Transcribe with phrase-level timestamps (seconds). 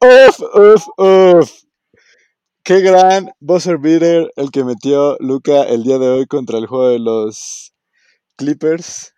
[0.00, 1.62] uf, uf, uf.
[2.62, 6.88] Qué gran buzzer beater el que metió Luca el día de hoy contra el juego
[6.88, 7.74] de los
[8.36, 9.14] Clippers.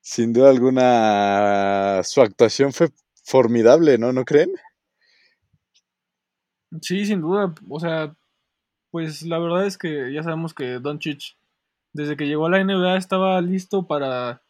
[0.00, 2.88] Sin duda alguna, su actuación fue
[3.24, 4.12] formidable, ¿no?
[4.12, 4.50] ¿No creen?
[6.80, 7.54] Sí, sin duda.
[7.68, 8.14] O sea,
[8.90, 11.36] pues la verdad es que ya sabemos que Doncic,
[11.92, 14.42] desde que llegó a la NBA, estaba listo para,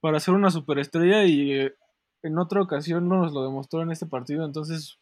[0.00, 1.74] para ser una superestrella y eh,
[2.22, 4.44] en otra ocasión no nos lo demostró en este partido.
[4.44, 4.98] Entonces,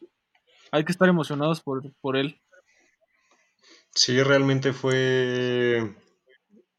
[0.75, 2.41] hay que estar emocionados por, por él.
[3.95, 5.95] Sí, realmente fue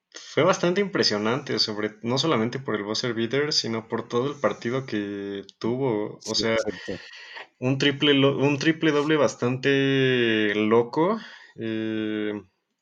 [0.09, 4.86] fue bastante impresionante, sobre no solamente por el buzzer beater, sino por todo el partido
[4.86, 6.20] que tuvo.
[6.26, 6.58] O sea,
[7.59, 11.17] un triple, un triple doble bastante loco.
[11.58, 12.34] Eh,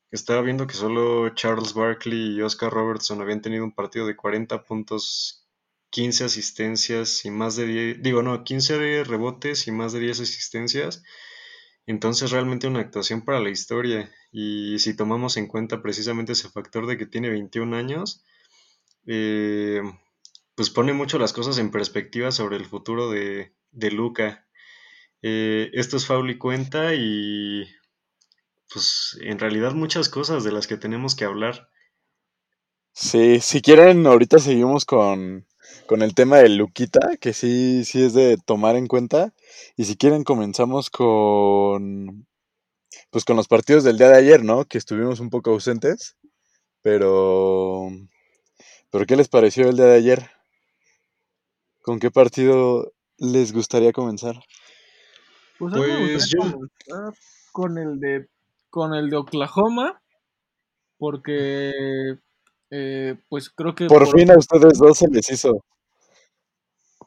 [0.10, 4.64] estaba viendo que solo Charles Barkley y Oscar Robertson habían tenido un partido de 40
[4.64, 5.43] puntos,
[5.94, 11.04] 15 asistencias y más de 10, digo no, 15 rebotes y más de 10 asistencias.
[11.86, 14.12] Entonces realmente una actuación para la historia.
[14.32, 18.26] Y si tomamos en cuenta precisamente ese factor de que tiene 21 años,
[19.06, 19.84] eh,
[20.56, 24.48] pues pone mucho las cosas en perspectiva sobre el futuro de, de Luca.
[25.22, 27.68] Eh, esto es Faul y cuenta y
[28.74, 31.70] pues en realidad muchas cosas de las que tenemos que hablar.
[32.94, 35.46] Sí, si quieren, ahorita seguimos con,
[35.86, 39.34] con el tema de Luquita, que sí, sí es de tomar en cuenta.
[39.76, 42.28] Y si quieren, comenzamos con.
[43.10, 44.66] Pues con los partidos del día de ayer, ¿no?
[44.66, 46.18] Que estuvimos un poco ausentes.
[46.82, 47.90] Pero.
[48.90, 50.30] ¿Pero qué les pareció el día de ayer?
[51.82, 54.36] ¿Con qué partido les gustaría comenzar?
[55.60, 56.60] Pues, pues yo...
[57.52, 58.28] con el de
[58.70, 60.02] con el de Oklahoma
[60.98, 62.18] porque
[62.76, 65.64] eh, pues creo que por, fin a ustedes dos se les hizo.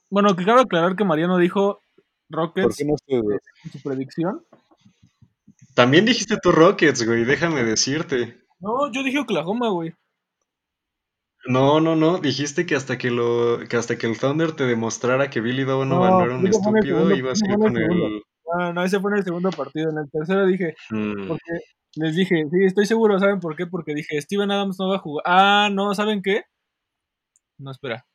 [0.08, 1.80] Bueno que cabe aclarar que Mariano dijo
[2.28, 2.96] Rockets en
[3.72, 4.44] su predicción.
[5.74, 8.38] También dijiste tú Rockets güey déjame decirte.
[8.60, 9.92] No yo dije Oklahoma güey.
[11.48, 15.30] No, no, no, dijiste que hasta que lo que hasta que el Thunder te demostrara
[15.30, 18.22] que Billy Donovan no, era un estúpido, ibas a ir con el
[18.54, 19.90] no, no, ese fue en el segundo partido.
[19.90, 21.26] En el tercero dije, mm.
[21.26, 21.52] porque
[21.96, 23.66] les dije, sí, estoy seguro, ¿saben por qué?
[23.66, 25.24] Porque dije, Steven Adams no va a jugar.
[25.26, 26.44] Ah, no, ¿saben qué?
[27.58, 28.06] No, espera.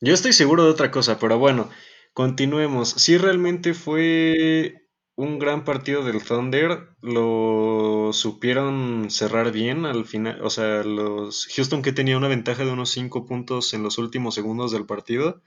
[0.00, 1.70] Yo estoy seguro de otra cosa, pero bueno,
[2.12, 2.90] continuemos.
[2.90, 6.90] Sí, realmente fue un gran partido del Thunder.
[7.00, 10.42] Lo supieron cerrar bien al final.
[10.42, 14.34] O sea, los Houston que tenía una ventaja de unos 5 puntos en los últimos
[14.34, 15.42] segundos del partido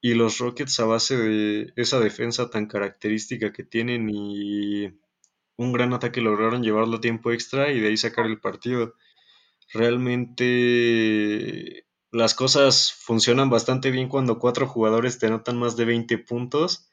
[0.00, 4.88] y los Rockets a base de esa defensa tan característica que tienen y
[5.56, 8.94] un gran ataque lograron llevarlo a tiempo extra y de ahí sacar el partido.
[9.72, 16.90] Realmente las cosas funcionan bastante bien cuando cuatro jugadores te anotan más de 20 puntos.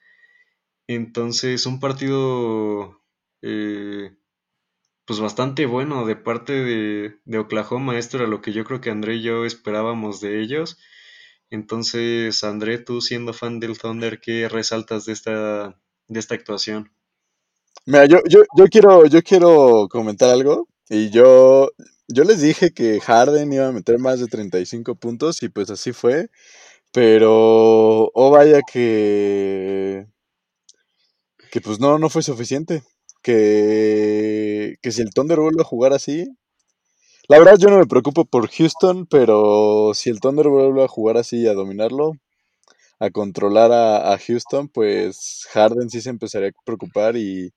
[0.87, 3.01] Entonces un partido
[3.41, 4.15] eh,
[5.05, 7.97] pues bastante bueno de parte de, de Oklahoma.
[7.97, 10.77] Esto era lo que yo creo que André y yo esperábamos de ellos
[11.51, 16.91] entonces, André, tú siendo fan del Thunder, ¿qué resaltas de esta, de esta actuación?
[17.89, 20.67] Mira, yo, yo, yo, quiero, yo quiero comentar algo.
[20.89, 21.69] Y yo,
[22.07, 25.91] yo les dije que Harden iba a meter más de 35 puntos y pues así
[25.91, 26.29] fue.
[26.91, 30.05] Pero, oh vaya que...
[31.51, 32.83] Que pues no, no fue suficiente.
[33.23, 36.27] Que, que si el Thunder vuelve a jugar así,
[37.27, 41.17] la verdad yo no me preocupo por Houston, pero si el Thunder vuelve a jugar
[41.17, 42.13] así, a dominarlo,
[42.99, 47.51] a controlar a, Houston, pues Harden sí se empezaría a preocupar y,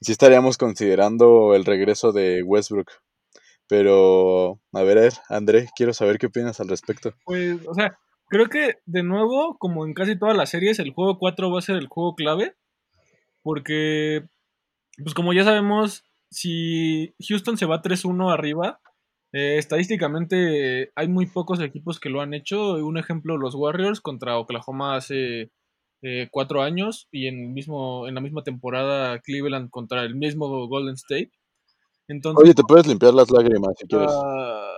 [0.00, 2.90] sí estaríamos considerando el regreso de Westbrook.
[3.68, 7.14] Pero, a ver, André, quiero saber qué opinas al respecto.
[7.24, 7.98] Pues, o sea,
[8.28, 11.62] creo que de nuevo, como en casi todas las series, el juego 4 va a
[11.62, 12.54] ser el juego clave.
[13.42, 14.24] Porque,
[15.02, 18.80] pues como ya sabemos, si Houston se va 3-1 arriba,
[19.32, 22.74] eh, estadísticamente hay muy pocos equipos que lo han hecho.
[22.74, 25.50] Un ejemplo, los Warriors contra Oklahoma hace
[26.02, 30.94] eh, cuatro años y en, mismo, en la misma temporada Cleveland contra el mismo Golden
[30.94, 31.32] State.
[32.08, 34.10] Entonces, Oye, te puedes limpiar las lágrimas si quieres.
[34.12, 34.72] Ah,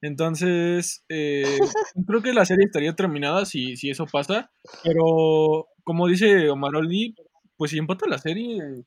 [0.00, 1.58] entonces, eh,
[2.06, 4.50] creo que la serie estaría terminada si, si eso pasa.
[4.82, 7.14] Pero, como dice Omaroli,
[7.56, 8.84] pues si empata la serie,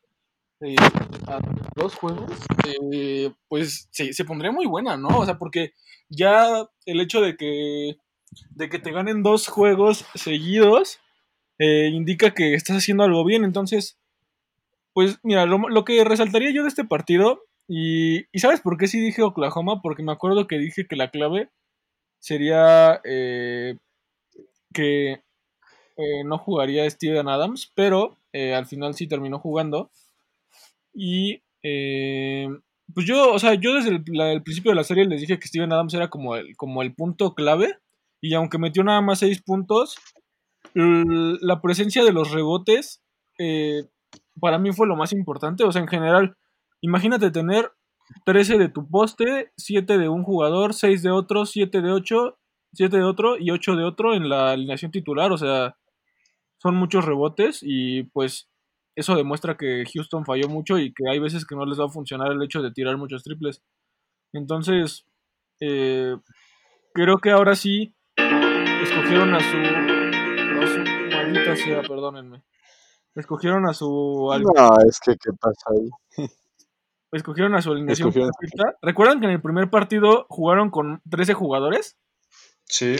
[0.61, 0.75] eh,
[1.27, 1.39] a
[1.75, 2.31] dos juegos,
[2.91, 5.07] eh, pues se, se, pondría muy buena, ¿no?
[5.19, 5.73] O sea, porque
[6.09, 7.97] ya el hecho de que,
[8.51, 10.99] de que te ganen dos juegos seguidos
[11.57, 13.43] eh, indica que estás haciendo algo bien.
[13.43, 13.97] Entonces,
[14.93, 18.99] pues mira, lo, que resaltaría yo de este partido, y, y, ¿sabes por qué sí
[18.99, 19.81] dije Oklahoma?
[19.81, 21.49] Porque me acuerdo que dije que la clave
[22.19, 23.01] sería
[24.73, 25.23] que
[25.97, 29.91] eh, no jugaría Steven Adams, pero eh, al final sí terminó jugando.
[30.93, 32.47] Y eh,
[32.93, 35.73] pues yo, o sea, yo desde el, principio de la serie les dije que Steven
[35.73, 37.77] Adams era como el, como el punto clave.
[38.21, 39.97] Y aunque metió nada más 6 puntos,
[40.73, 43.01] la presencia de los rebotes
[44.39, 45.63] para mí fue lo más importante.
[45.63, 46.35] O sea, en general,
[46.81, 47.71] imagínate tener
[48.25, 52.37] 13 de tu poste, 7 de un jugador, 6 de otro, 7 de 8,
[52.73, 55.31] 7 de otro y 8 de otro en la alineación titular.
[55.31, 55.75] O sea,
[56.57, 58.49] son muchos rebotes y pues
[58.95, 61.89] eso demuestra que Houston falló mucho y que hay veces que no les va a
[61.89, 63.61] funcionar el hecho de tirar muchos triples.
[64.33, 65.05] Entonces,
[65.61, 66.17] eh,
[66.93, 67.95] creo que ahora sí
[68.89, 72.43] escogieron a su, a su maldita sea, perdónenme.
[73.15, 74.29] Escogieron a su.
[74.55, 76.27] No, es que, ¿qué pasa ahí?
[77.11, 78.13] Escogieron a su alineación
[78.83, 81.97] ¿Recuerdan que en el primer partido jugaron con 13 jugadores?
[82.65, 82.97] Sí.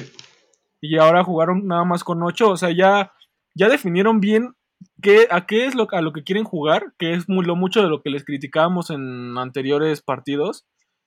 [0.81, 2.49] Y ahora jugaron nada más con 8.
[2.49, 3.13] O sea, ya,
[3.53, 4.55] ya definieron bien
[4.99, 7.83] qué, a qué es lo, a lo que quieren jugar, que es muy, lo mucho
[7.83, 10.65] de lo que les criticábamos en anteriores partidos.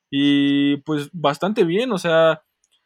[0.08, 2.42] Y pues bastante bien, o sea,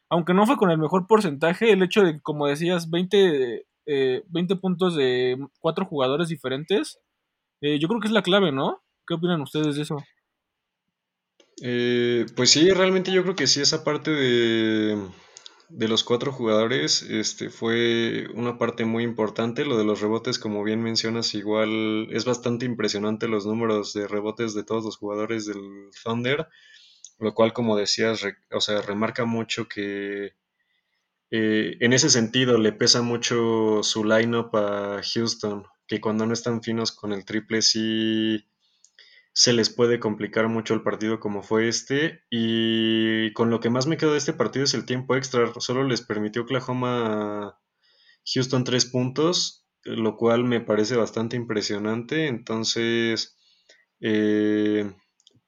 [0.08, 4.56] aunque no fue con el mejor porcentaje, el hecho de, como decías, 20, 20 eh,
[4.60, 6.98] puntos de cuatro jugadores diferentes,
[7.60, 8.82] eh, yo creo que es la clave, ¿no?
[9.06, 9.96] ¿Qué opinan ustedes de eso?
[11.62, 15.08] Eh, pues sí, realmente yo creo que sí, esa parte de,
[15.68, 19.64] de los cuatro jugadores este, fue una parte muy importante.
[19.64, 24.54] Lo de los rebotes, como bien mencionas, igual es bastante impresionante los números de rebotes
[24.54, 26.48] de todos los jugadores del Thunder,
[27.18, 28.22] lo cual, como decías,
[28.52, 30.34] o sea, remarca mucho que
[31.30, 36.62] eh, en ese sentido le pesa mucho su lineup a Houston, que cuando no están
[36.62, 38.46] finos con el triple sí
[39.36, 42.22] se les puede complicar mucho el partido como fue este.
[42.30, 45.52] Y con lo que más me quedo de este partido es el tiempo extra.
[45.58, 47.58] Solo les permitió Oklahoma
[48.34, 52.28] Houston tres puntos, lo cual me parece bastante impresionante.
[52.28, 53.36] Entonces,
[54.00, 54.90] eh,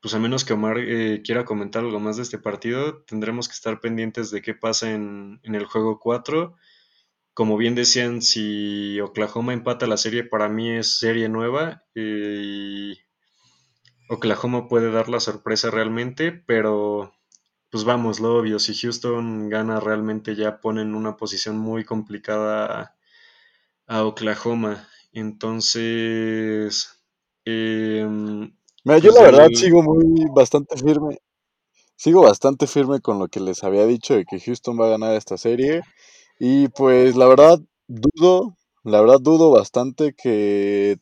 [0.00, 3.55] pues a menos que Omar eh, quiera comentar algo más de este partido, tendremos que
[3.55, 6.55] estar pendientes de qué pasa en, el juego 4.
[7.35, 11.85] Como bien decían, si Oklahoma empata la serie, para mí es serie nueva.
[11.95, 12.99] Eh, y
[14.09, 17.12] Oklahoma puede dar la sorpresa realmente, pero
[17.71, 22.97] pues vamos, lo obvio, si Houston gana realmente ya ponen una posición muy complicada
[23.87, 24.89] a, Oklahoma.
[25.12, 27.03] Entonces,
[27.45, 28.57] em,
[28.88, 31.19] Mira, yo la verdad sigo muy bastante firme.
[31.94, 35.14] Sigo bastante firme con lo que les había dicho de que Houston va a ganar
[35.14, 35.82] esta serie.
[36.40, 40.96] Y pues la verdad dudo, la verdad dudo bastante que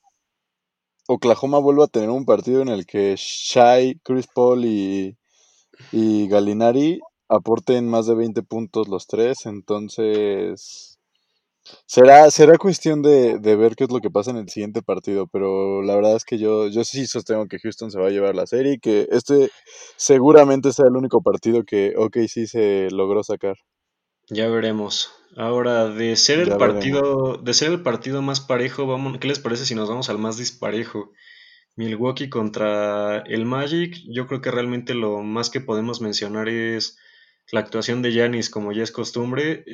[1.07, 5.17] Oklahoma vuelva a tener un partido en el que Shai, Chris Paul y,
[5.93, 6.99] y Galinari
[7.29, 9.47] aporten más de 20 puntos los tres.
[9.47, 10.96] Entonces,
[11.87, 15.27] será, será cuestión de, ver qué es lo que pasa en el siguiente partido.
[15.27, 18.35] Pero la verdad es que yo, yo sí sostengo que Houston se va a llevar
[18.35, 19.51] la serie y que este
[19.97, 23.57] seguramente sea el único partido que OKC se logró sacar.
[24.29, 25.13] Ya veremos.
[25.37, 29.67] Ahora, de ser el partido, de ser el partido más parejo, vamos, ¿qué les parece
[29.67, 31.13] si nos vamos al más disparejo?
[31.77, 33.97] Milwaukee contra el Magic.
[34.09, 36.97] Yo creo que realmente lo más que podemos mencionar es
[37.53, 39.65] la actuación de Yanis, como ya es costumbre,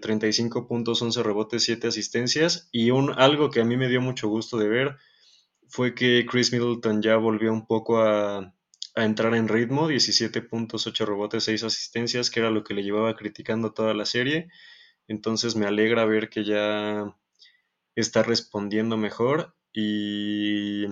[0.00, 2.68] 35 eh, puntos, 11 rebotes, 7 asistencias.
[2.70, 4.96] Y un, algo que a mí me dio mucho gusto de ver
[5.66, 8.54] fue que Chris Middleton ya volvió un poco a,
[8.94, 12.84] a entrar en ritmo, 17 puntos, 8 rebotes, 6 asistencias, que era lo que le
[12.84, 14.48] llevaba criticando toda la serie.
[15.08, 17.16] Entonces me alegra ver que ya
[17.96, 20.84] está respondiendo mejor y,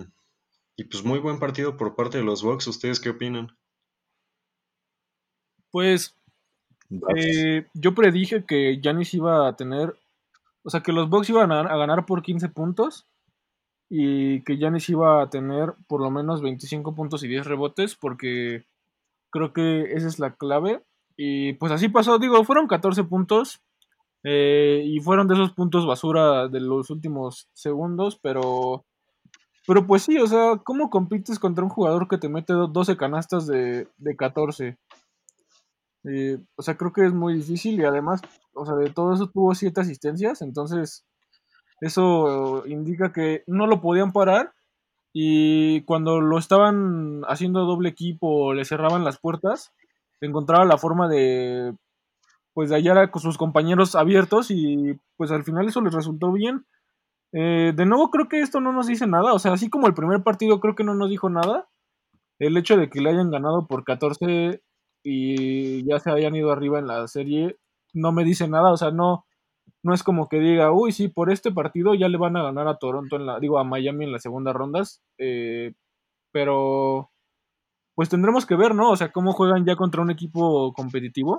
[0.75, 2.66] y pues muy buen partido por parte de los Bucks.
[2.66, 3.56] ¿Ustedes qué opinan?
[5.71, 6.15] Pues
[7.16, 9.95] eh, yo predije que Janis iba a tener,
[10.62, 13.07] o sea, que los Bucks iban a, ganar por 15 puntos
[13.88, 18.64] y que Yanis iba a tener por lo menos 25 puntos y 10 rebotes porque
[19.31, 20.83] creo que esa es la clave
[21.16, 23.61] y pues así pasó, digo, fueron 14 puntos
[24.25, 28.85] eh, y fueron de esos puntos basura de los últimos segundos, pero
[29.66, 33.47] pero pues sí, o sea, ¿cómo compites contra un jugador que te mete 12 canastas
[33.47, 34.78] de, de 14?
[36.08, 38.22] Eh, o sea, creo que es muy difícil y además,
[38.54, 41.04] o sea, de todo eso tuvo 7 asistencias, entonces
[41.80, 44.54] eso indica que no lo podían parar
[45.12, 49.72] y cuando lo estaban haciendo doble equipo, le cerraban las puertas,
[50.20, 51.75] encontraba la forma de
[52.54, 56.64] pues de hallar a sus compañeros abiertos y pues al final eso les resultó bien.
[57.32, 59.94] Eh, de nuevo creo que esto no nos dice nada, o sea, así como el
[59.94, 61.68] primer partido creo que no nos dijo nada,
[62.38, 64.62] el hecho de que le hayan ganado por 14
[65.08, 67.56] y ya se hayan ido arriba en la serie
[67.96, 69.26] no me dice nada, o sea, no,
[69.82, 72.68] no es como que diga, uy, sí, por este partido ya le van a ganar
[72.68, 75.72] a Toronto, en la, digo, a Miami en las segundas rondas, eh,
[76.30, 77.10] pero
[77.94, 78.90] pues tendremos que ver, ¿no?
[78.90, 81.38] O sea, cómo juegan ya contra un equipo competitivo.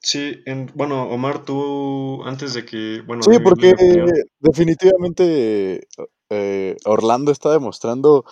[0.00, 3.74] Sí, en, bueno, Omar, tú antes de que, bueno, Sí, porque
[4.38, 5.86] definitivamente
[6.30, 8.24] eh, Orlando está demostrando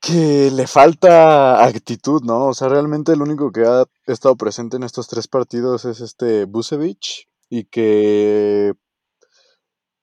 [0.00, 2.46] que le falta actitud, ¿no?
[2.46, 6.44] O sea, realmente el único que ha estado presente en estos tres partidos es este
[6.44, 8.74] Busevich y que,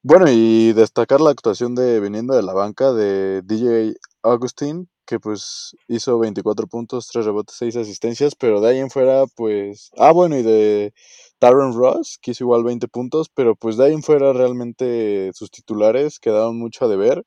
[0.03, 5.75] bueno, y destacar la actuación de viniendo de la banca de DJ Augustin, que pues
[5.87, 10.37] hizo 24 puntos, 3 rebotes, 6 asistencias, pero de ahí en fuera, pues, ah, bueno,
[10.37, 10.93] y de
[11.39, 15.51] Tyron Ross, que hizo igual 20 puntos, pero pues de ahí en fuera realmente sus
[15.51, 17.25] titulares quedaron mucho a deber.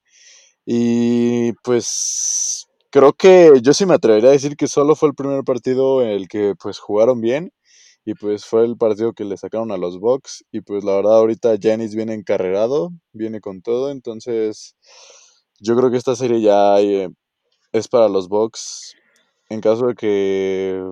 [0.70, 5.42] Y pues creo que yo sí me atrevería a decir que solo fue el primer
[5.42, 7.54] partido en el que pues jugaron bien
[8.04, 11.16] y pues fue el partido que le sacaron a los Bucks y pues la verdad
[11.16, 14.76] ahorita Giannis viene encarrerado, viene con todo, entonces
[15.58, 17.08] yo creo que esta serie ya eh,
[17.72, 18.94] es para los Bucks
[19.48, 20.84] en caso de que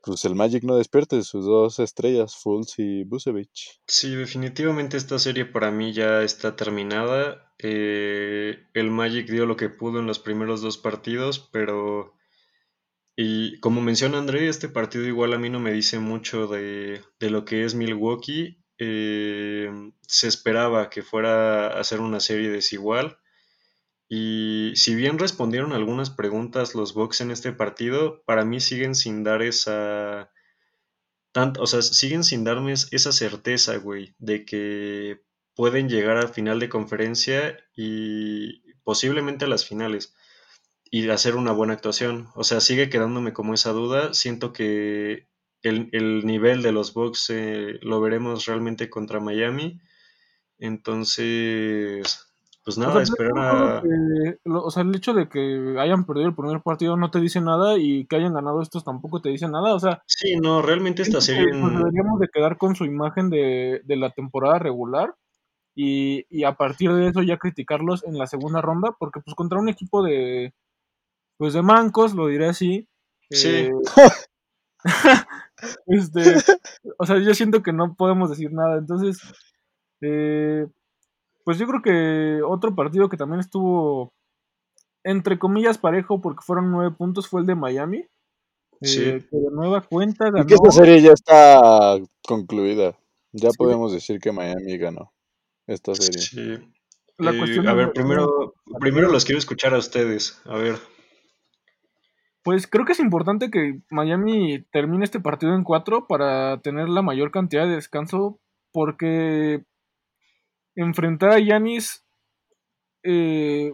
[0.00, 3.78] pues el Magic no despierte sus dos estrellas, Fultz y Busevich.
[3.86, 7.47] Sí, definitivamente esta serie para mí ya está terminada.
[7.58, 12.14] Eh, el Magic dio lo que pudo en los primeros dos partidos, pero...
[13.16, 17.30] Y como menciona André, este partido igual a mí no me dice mucho de, de
[17.30, 18.62] lo que es Milwaukee.
[18.78, 19.70] Eh,
[20.02, 23.18] se esperaba que fuera a ser una serie desigual.
[24.08, 29.24] Y si bien respondieron algunas preguntas los Bucks en este partido, para mí siguen sin
[29.24, 30.30] dar esa
[31.32, 35.22] tanto, o sea, siguen sin darme es- esa certeza, güey, de que
[35.58, 40.14] pueden llegar al final de conferencia y posiblemente a las finales
[40.88, 42.28] y hacer una buena actuación.
[42.36, 44.14] O sea, sigue quedándome como esa duda.
[44.14, 45.26] Siento que
[45.62, 49.80] el, el nivel de los Bucks eh, lo veremos realmente contra Miami.
[50.60, 52.32] Entonces,
[52.64, 53.82] pues O sea, nada, esperar a...
[53.82, 57.18] que, lo- o sea, el hecho de que hayan perdido el primer partido no te
[57.20, 59.74] dice nada y que hayan ganado estos tampoco te dice nada.
[59.74, 61.50] O sea, Sí, no, realmente esta serie...
[61.50, 65.16] en- deberíamos de quedar con su imagen de, de la temporada regular
[65.80, 69.60] y, y a partir de eso ya criticarlos en la segunda ronda, porque pues contra
[69.60, 70.52] un equipo de,
[71.36, 72.88] pues de mancos, lo diré así,
[73.30, 73.70] Sí, eh,
[75.86, 76.34] este,
[76.98, 78.78] o sea, yo siento que no podemos decir nada.
[78.78, 79.20] Entonces,
[80.00, 80.66] eh,
[81.44, 84.12] pues yo creo que otro partido que también estuvo
[85.04, 88.04] entre comillas parejo porque fueron nueve puntos fue el de Miami,
[88.82, 90.54] sí, eh, que de nueva cuenta Y que ganó.
[90.54, 92.98] esta serie ya está concluida.
[93.32, 95.12] Ya Sí, podemos decir que Miami ganó
[95.68, 96.20] esta serie.
[96.20, 96.58] sí.
[97.18, 100.40] la Eh, cuestión a ver, de primero, primero los quiero escuchar a ustedes.
[100.46, 100.76] A ver,
[102.42, 107.02] Pues creo que es importante que Miami termine este partido en cuatro para tener la
[107.02, 108.40] mayor cantidad de descanso,
[108.72, 109.64] porque
[110.76, 112.06] enfrentar a Yanis
[113.04, 113.72] eh,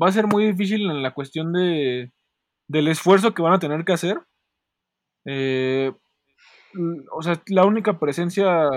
[0.00, 2.12] va a ser muy difícil en la cuestión de
[2.66, 4.18] del esfuerzo que van a tener que hacer.
[5.26, 5.92] Eh,
[6.74, 8.68] l- o sea, la única presencia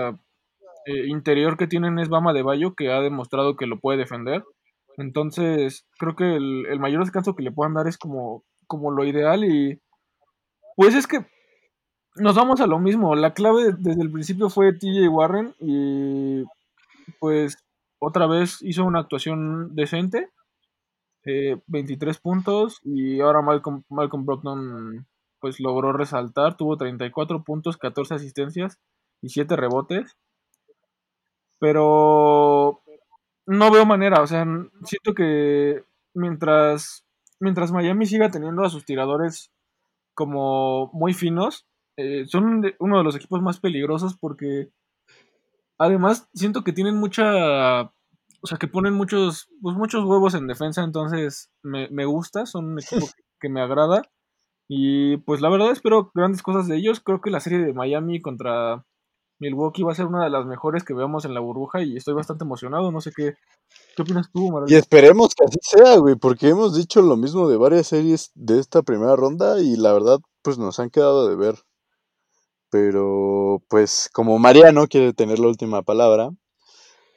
[0.88, 4.44] eh, interior que tienen es Bama de Bayo, que ha demostrado que lo puede defender.
[4.98, 9.04] Entonces, creo que el, el mayor descanso que le puedan dar es como, como lo
[9.06, 9.80] ideal y
[10.76, 11.26] pues es que
[12.16, 13.14] nos vamos a lo mismo.
[13.16, 16.44] La clave desde el principio fue TJ Warren y
[17.20, 17.58] pues
[18.00, 20.30] otra vez hizo una actuación decente.
[21.24, 25.06] eh, 23 puntos y ahora Malcolm, Malcolm Brogdon
[25.40, 28.78] pues logró resaltar, tuvo 34 puntos, 14 asistencias
[29.22, 30.16] y 7 rebotes.
[31.58, 32.82] Pero
[33.46, 34.46] no veo manera, o sea,
[34.84, 35.82] siento que
[36.14, 37.04] mientras,
[37.40, 39.50] mientras Miami siga teniendo a sus tiradores
[40.14, 44.70] como muy finos, eh, son uno de los equipos más peligrosos porque
[45.78, 50.82] además siento que tienen mucha, o sea, que ponen muchos, pues muchos huevos en defensa,
[50.82, 54.02] entonces me, me gusta, son un equipo que, que me agrada
[54.68, 58.20] y pues la verdad espero grandes cosas de ellos, creo que la serie de Miami
[58.20, 58.84] contra
[59.40, 62.14] Milwaukee va a ser una de las mejores que veamos en la burbuja y estoy
[62.14, 63.34] bastante emocionado, no sé qué,
[63.94, 64.78] qué opinas tú, Y Marolio?
[64.78, 68.82] esperemos que así sea, güey, porque hemos dicho lo mismo de varias series de esta
[68.82, 71.56] primera ronda y la verdad, pues nos han quedado de ver.
[72.70, 76.30] Pero, pues, como Mariano quiere tener la última palabra,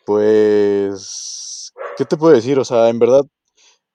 [0.05, 2.59] pues, ¿qué te puedo decir?
[2.59, 3.23] O sea, en verdad,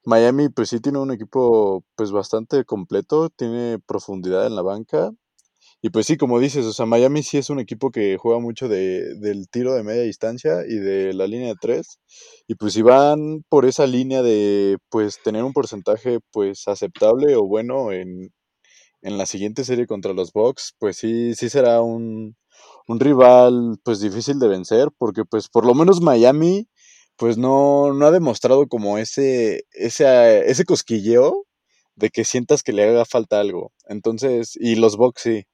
[0.05, 5.13] Miami, pues sí tiene un equipo, pues bastante completo, tiene profundidad en la banca.
[5.83, 8.69] Y pues sí, como dices, o sea, Miami sí es un equipo que juega mucho
[8.69, 11.99] de, del tiro de media distancia y de la línea de tres.
[12.49, 17.45] Y pues si van por esa línea de, pues, tener un porcentaje, pues, aceptable o
[17.47, 18.31] bueno en,
[19.03, 22.37] en la siguiente serie contra los Bucks, pues sí, sí será un,
[22.87, 26.69] un rival pues difícil de vencer, porque pues por lo menos Miami
[27.17, 31.45] pues no, no ha demostrado como ese, ese, ese cosquilleo
[31.97, 33.73] de que sientas que le haga falta algo.
[33.89, 35.45] Entonces, y los Bucks sí.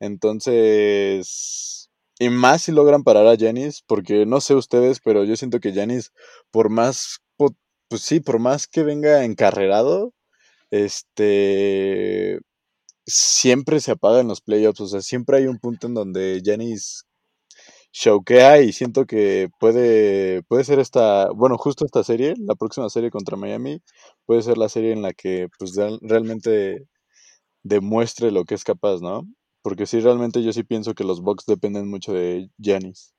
[0.00, 5.60] Entonces, y más si logran parar a Janis, porque no sé ustedes, pero yo siento
[5.60, 6.12] que Janis,
[6.50, 7.18] por más,
[7.88, 10.12] pues sí, por más que venga encarrerado,
[10.70, 12.40] este,
[13.06, 14.80] siempre se apaga en los playoffs.
[14.82, 17.04] O sea, siempre hay un punto en donde Janis
[17.92, 23.10] showkea y siento que puede, puede ser esta, bueno, justo esta serie, la próxima serie
[23.10, 23.80] contra Miami,
[24.26, 26.86] puede ser la serie en la que pues realmente
[27.64, 29.24] demuestre lo que es capaz, ¿no?
[29.62, 33.14] Porque sí, realmente yo sí pienso que los Bucks dependen mucho de Giannis.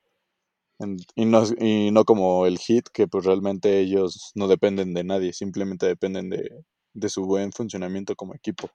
[1.15, 5.33] Y no, y no como el Hit, que pues realmente ellos no dependen de nadie,
[5.33, 8.71] simplemente dependen de, de su buen funcionamiento como equipo.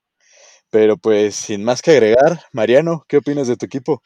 [0.70, 4.02] Pero pues sin más que agregar, Mariano, ¿qué opinas de tu equipo?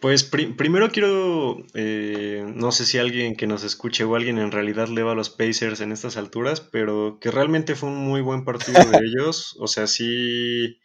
[0.00, 4.88] Pues primero quiero, eh, no sé si alguien que nos escuche o alguien en realidad
[4.88, 8.44] le va a los Pacers en estas alturas, pero que realmente fue un muy buen
[8.44, 9.56] partido de ellos.
[9.60, 10.78] O sea, sí,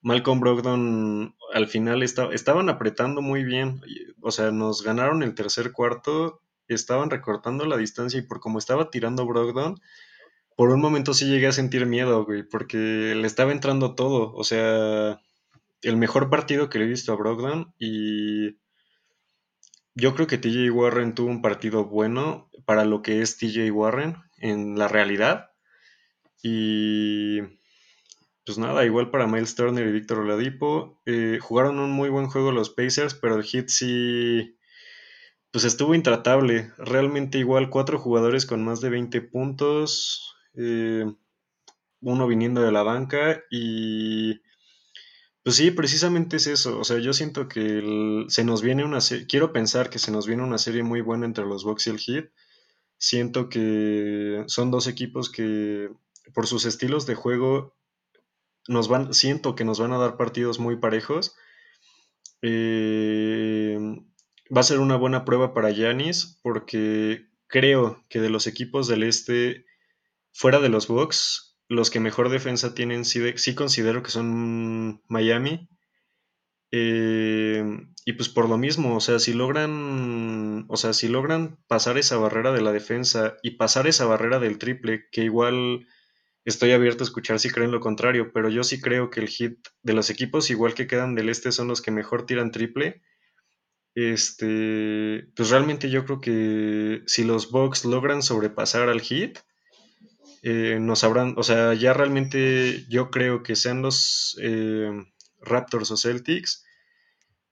[0.00, 3.80] Malcolm Brogdon al final estaban apretando muy bien.
[4.20, 8.90] O sea, nos ganaron el tercer cuarto, estaban recortando la distancia y por como estaba
[8.90, 9.80] tirando Brogdon,
[10.56, 14.32] por un momento sí llegué a sentir miedo, güey, porque le estaba entrando todo.
[14.34, 15.20] O sea,
[15.82, 18.58] el mejor partido que le he visto a Brogdon y
[19.94, 24.16] yo creo que TJ Warren tuvo un partido bueno para lo que es TJ Warren
[24.36, 25.50] en la realidad.
[26.42, 27.40] Y
[28.48, 31.02] pues nada, igual para Miles Turner y Víctor Oladipo.
[31.04, 34.56] Eh, jugaron un muy buen juego los Pacers, pero el hit sí,
[35.50, 36.72] pues estuvo intratable.
[36.78, 41.04] Realmente igual cuatro jugadores con más de 20 puntos, eh,
[42.00, 44.40] uno viniendo de la banca y
[45.42, 46.78] pues sí, precisamente es eso.
[46.80, 50.26] O sea, yo siento que se nos viene una serie, quiero pensar que se nos
[50.26, 52.30] viene una serie muy buena entre los Bucks y el Heat.
[52.96, 55.90] Siento que son dos equipos que
[56.32, 57.77] por sus estilos de juego
[58.66, 61.36] nos van, siento que nos van a dar partidos muy parejos.
[62.42, 63.78] Eh,
[64.54, 69.02] va a ser una buena prueba para Yanis porque creo que de los equipos del
[69.02, 69.64] este,
[70.32, 75.68] fuera de los Bucks, los que mejor defensa tienen, sí, considero que son Miami.
[76.70, 77.64] Eh,
[78.04, 82.18] y pues por lo mismo, o sea, si logran, o sea, si logran pasar esa
[82.18, 85.86] barrera de la defensa y pasar esa barrera del triple, que igual
[86.48, 89.58] estoy abierto a escuchar si creen lo contrario, pero yo sí creo que el hit
[89.82, 93.02] de los equipos, igual que quedan del este, son los que mejor tiran triple.
[93.94, 99.38] Este, pues realmente yo creo que si los Bucks logran sobrepasar al hit,
[100.42, 104.90] eh, nos habrán, o sea, ya realmente yo creo que sean los eh,
[105.40, 106.64] Raptors o Celtics,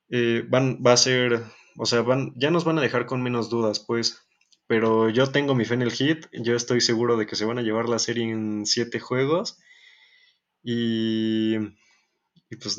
[0.08, 1.42] eh, van, va a ser,
[1.76, 4.25] o sea, van, ya nos van a dejar con menos dudas, pues.
[4.66, 7.58] Pero yo tengo mi fe en el hit, yo estoy seguro de que se van
[7.58, 9.58] a llevar la serie en siete juegos.
[10.62, 11.56] Y,
[12.60, 12.78] pues,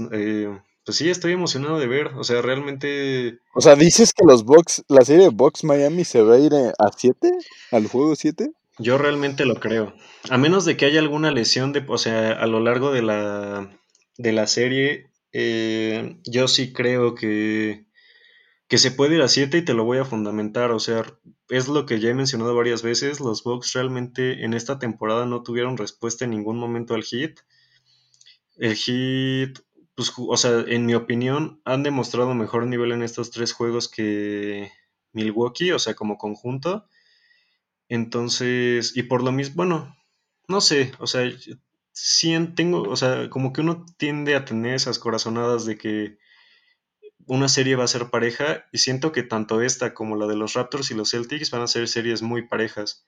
[0.87, 3.39] pues sí, estoy emocionado de ver, o sea, realmente...
[3.53, 6.53] O sea, dices que los Bucks, la serie de Box Miami se va a ir
[6.53, 7.29] a 7,
[7.71, 8.51] al juego 7.
[8.79, 9.93] Yo realmente lo creo.
[10.29, 13.69] A menos de que haya alguna lesión de, o sea, a lo largo de la,
[14.17, 17.85] de la serie, eh, yo sí creo que,
[18.67, 20.71] que se puede ir a 7 y te lo voy a fundamentar.
[20.71, 21.03] O sea,
[21.49, 23.19] es lo que ya he mencionado varias veces.
[23.19, 27.39] Los Bucks realmente en esta temporada no tuvieron respuesta en ningún momento al hit.
[28.57, 29.59] El hit,
[29.95, 34.71] pues, o sea, en mi opinión, han demostrado mejor nivel en estos tres juegos que
[35.13, 36.87] Milwaukee, o sea, como conjunto.
[37.89, 39.95] Entonces, y por lo mismo, bueno,
[40.47, 41.29] no sé, o sea,
[41.91, 46.17] sí tengo, o sea, como que uno tiende a tener esas corazonadas de que
[47.27, 50.53] una serie va a ser pareja y siento que tanto esta como la de los
[50.53, 53.05] Raptors y los Celtics van a ser series muy parejas.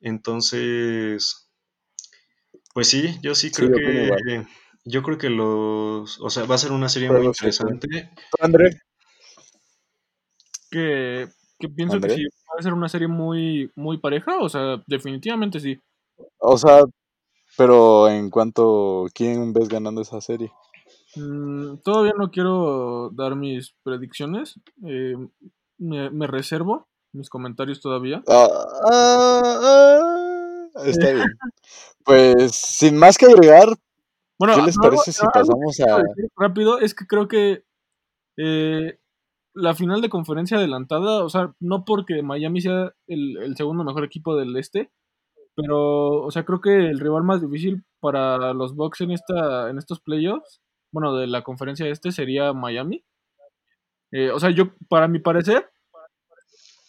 [0.00, 1.48] Entonces,
[2.74, 4.44] pues sí, yo sí creo que
[4.84, 8.10] yo creo que los, o sea, va a ser una serie muy interesante.
[8.40, 8.80] André,
[10.70, 14.82] que, que pienso que sí va a ser una serie muy muy pareja, o sea,
[14.86, 15.78] definitivamente sí.
[16.38, 16.82] O sea,
[17.56, 20.50] pero en cuanto, ¿quién ves ganando esa serie?
[21.16, 24.58] Mm, todavía no quiero dar mis predicciones.
[24.86, 25.16] Eh,
[25.78, 28.22] me, reservo mis comentarios todavía.
[28.28, 28.48] Ah,
[28.90, 31.38] ah, ah, está bien.
[32.04, 33.68] Pues sin más que agregar,
[34.38, 36.02] bueno, ¿qué les parece si pasamos a...
[36.36, 37.64] Rápido, es que creo que
[38.36, 38.98] eh,
[39.54, 44.36] la final de conferencia adelantada, o sea, no porque Miami sea el segundo mejor equipo
[44.36, 44.90] del este,
[45.54, 49.78] pero, o sea, creo que el rival más difícil para los Bucks en esta, en
[49.78, 50.62] estos playoffs,
[50.92, 53.04] bueno, de la conferencia este sería Miami.
[54.12, 55.70] Eh, o sea, yo, para mi parecer,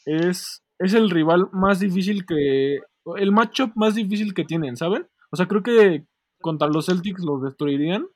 [0.06, 2.80] es, es el rival más difícil que.
[3.18, 5.08] El matchup más difícil que tienen, ¿saben?
[5.32, 6.06] O sea, creo que
[6.42, 8.08] contra los Celtics los destruirían.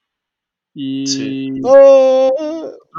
[0.73, 1.08] Y.
[1.08, 1.52] Sí.
[1.52, 2.30] ¡No!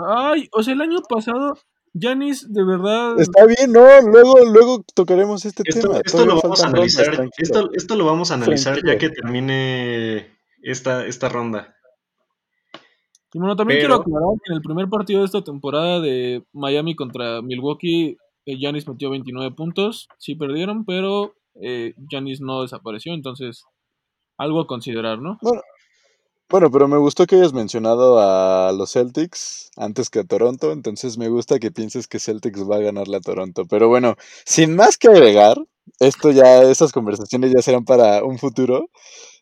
[0.08, 1.58] Ay, o sea, el año pasado,
[1.98, 3.20] Janis, de verdad.
[3.20, 6.00] Está bien, no, luego, luego tocaremos este Esto, tema.
[6.04, 7.28] esto lo vamos a analizar.
[7.36, 11.77] Esto, esto lo vamos a analizar ya que termine esta, esta ronda.
[13.32, 16.44] Y bueno, también Pero- quiero aclarar que en el primer partido de esta temporada de
[16.52, 20.08] Miami contra Milwaukee, Janis metió 29 puntos.
[20.18, 21.34] Sí perdieron, pero
[22.10, 23.64] Janis no desapareció, entonces
[24.38, 25.38] algo a considerar, ¿no?
[26.50, 31.18] Bueno, pero me gustó que hayas mencionado a los Celtics antes que a Toronto, entonces
[31.18, 33.66] me gusta que pienses que Celtics va a ganarle a Toronto.
[33.66, 35.58] Pero bueno, sin más que agregar,
[36.00, 38.88] esto ya, esas conversaciones ya serán para un futuro.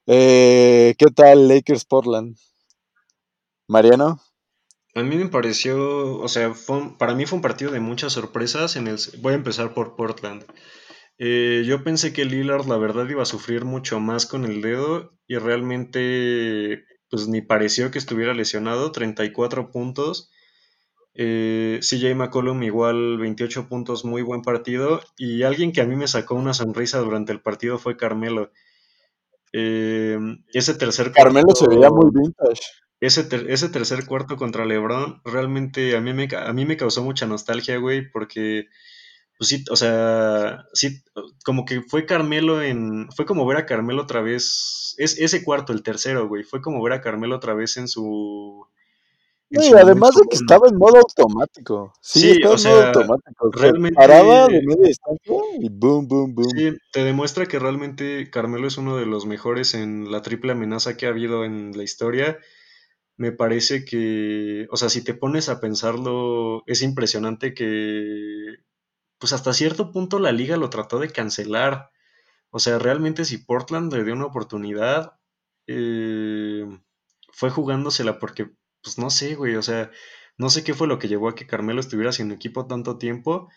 [0.07, 2.37] Eh, ¿Qué tal Lakers Portland?
[3.69, 4.21] Mariano,
[4.95, 8.15] A mí me pareció, o sea, fue un- para mí fue un partido de muchas
[8.15, 8.77] sorpresas.
[8.77, 10.45] En el, voy a empezar por Portland.
[11.19, 15.13] Eh, yo pensé que Lillard, la verdad, iba a sufrir mucho más con el dedo
[15.27, 18.93] y realmente, pues ni pareció que estuviera lesionado.
[18.93, 20.31] 34 puntos.
[21.15, 25.01] Eh, CJ McCollum igual 28 puntos, muy buen partido.
[25.19, 28.51] Y alguien que a mí me sacó una sonrisa durante el partido fue Carmelo.
[29.53, 30.19] Eh,
[30.53, 32.63] ese tercer Carmelo se veía muy vintage.
[33.01, 36.77] Ese, ter- ese tercer cuarto contra LeBron realmente a mí me, ca- a mí me
[36.77, 38.67] causó mucha nostalgia, güey, porque,
[39.39, 41.03] pues sí, o sea, sí,
[41.45, 45.73] como que fue Carmelo en, fue como ver a Carmelo otra vez, es ese cuarto,
[45.73, 48.67] el tercero, güey, fue como ver a Carmelo otra vez en su...
[49.51, 51.93] en su además momento de que estaba en modo automático.
[52.01, 53.51] Sí, Sí, estaba o en modo automático.
[53.53, 56.49] Realmente- paraba de media distancia y boom, boom, boom.
[56.57, 60.97] Sí, te demuestra que realmente Carmelo es uno de los mejores en la triple amenaza
[60.97, 62.39] que ha habido en la historia.
[63.19, 68.57] Me parece que, o sea, si te pones a pensarlo, es impresionante que,
[69.19, 71.91] pues hasta cierto punto la liga lo trató de cancelar.
[72.51, 75.19] O sea, realmente si Portland le dio una oportunidad,
[75.67, 76.65] eh,
[77.33, 78.51] fue jugándosela porque,
[78.83, 79.91] pues no sé, güey, o sea,
[80.39, 83.51] no sé qué fue lo que llevó a que Carmelo estuviera sin equipo tanto tiempo.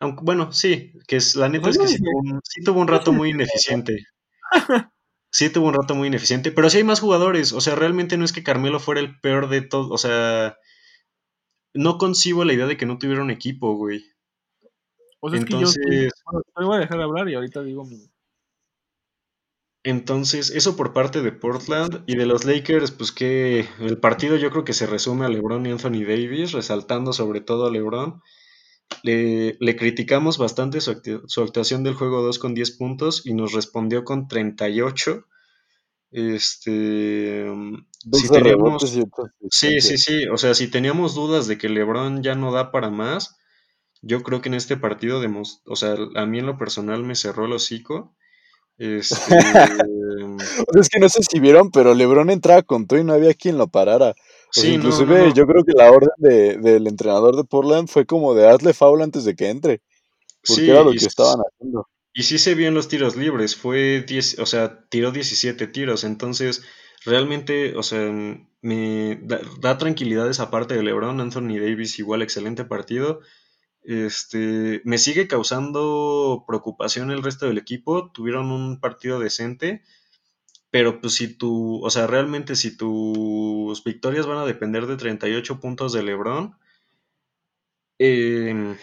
[0.00, 2.88] Aunque, bueno, sí, que es, la neta es que sí tuvo, un, sí tuvo un
[2.88, 4.06] rato muy ineficiente.
[5.34, 7.52] Sí tuvo un rato muy ineficiente, pero sí hay más jugadores.
[7.52, 9.92] O sea, realmente no es que Carmelo fuera el peor de todo.
[9.92, 10.56] O sea,
[11.74, 14.04] no concibo la idea de que no tuviera un equipo, güey.
[15.18, 17.64] O sea, es que yo sí- Entonces, bueno, te voy a dejar hablar y ahorita
[17.64, 18.08] digo mi.
[19.82, 24.52] entonces, eso por parte de Portland y de los Lakers, pues que el partido yo
[24.52, 28.22] creo que se resume a LeBron y Anthony Davis, resaltando sobre todo a LeBron.
[29.02, 30.90] Le, le criticamos bastante su,
[31.42, 35.26] actuación del juego 2 con 10 puntos y nos respondió con 38.
[36.10, 37.44] Este,
[38.12, 38.82] si 12 teníamos,
[39.50, 42.90] sí, sí, sí, o sea, si teníamos dudas de que LeBron ya no da para
[42.90, 43.36] más,
[44.00, 45.20] yo creo que en este partido,
[45.66, 48.14] o sea, a mí en lo personal me cerró el hocico.
[48.76, 49.16] Este,
[50.78, 53.56] es que no sé si vieron, pero LeBron entraba con todo y no había quien
[53.56, 54.14] lo parara.
[54.54, 55.34] Sí, no, inclusive no.
[55.34, 59.02] yo creo que la orden de, del entrenador de Portland fue como de hazle foul
[59.02, 59.82] antes de que entre,
[60.46, 61.88] porque Sí, era lo que estaban haciendo.
[62.12, 66.04] y sí se vio en los tiros libres, fue 10, o sea, tiró 17 tiros,
[66.04, 66.62] entonces
[67.04, 68.10] realmente, o sea,
[68.62, 73.20] me da, da tranquilidad esa parte de LeBron, Anthony Davis igual excelente partido.
[73.82, 79.82] Este, me sigue causando preocupación el resto del equipo, tuvieron un partido decente,
[80.74, 85.60] pero pues si tú, o sea, realmente si tus victorias van a depender de 38
[85.60, 86.56] puntos de LeBron,
[87.98, 88.76] eh,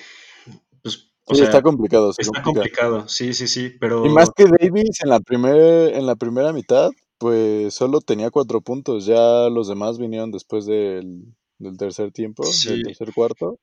[0.81, 2.61] pues, o Sí, sea, está complicado, se Está complica.
[2.61, 3.69] complicado, sí, sí, sí,
[4.03, 8.29] Y pero más que Davis en la, primer, en la primera mitad, pues solo tenía
[8.31, 9.05] cuatro puntos.
[9.05, 11.23] Ya los demás vinieron después del,
[11.59, 13.57] del tercer tiempo, del tercer cuarto.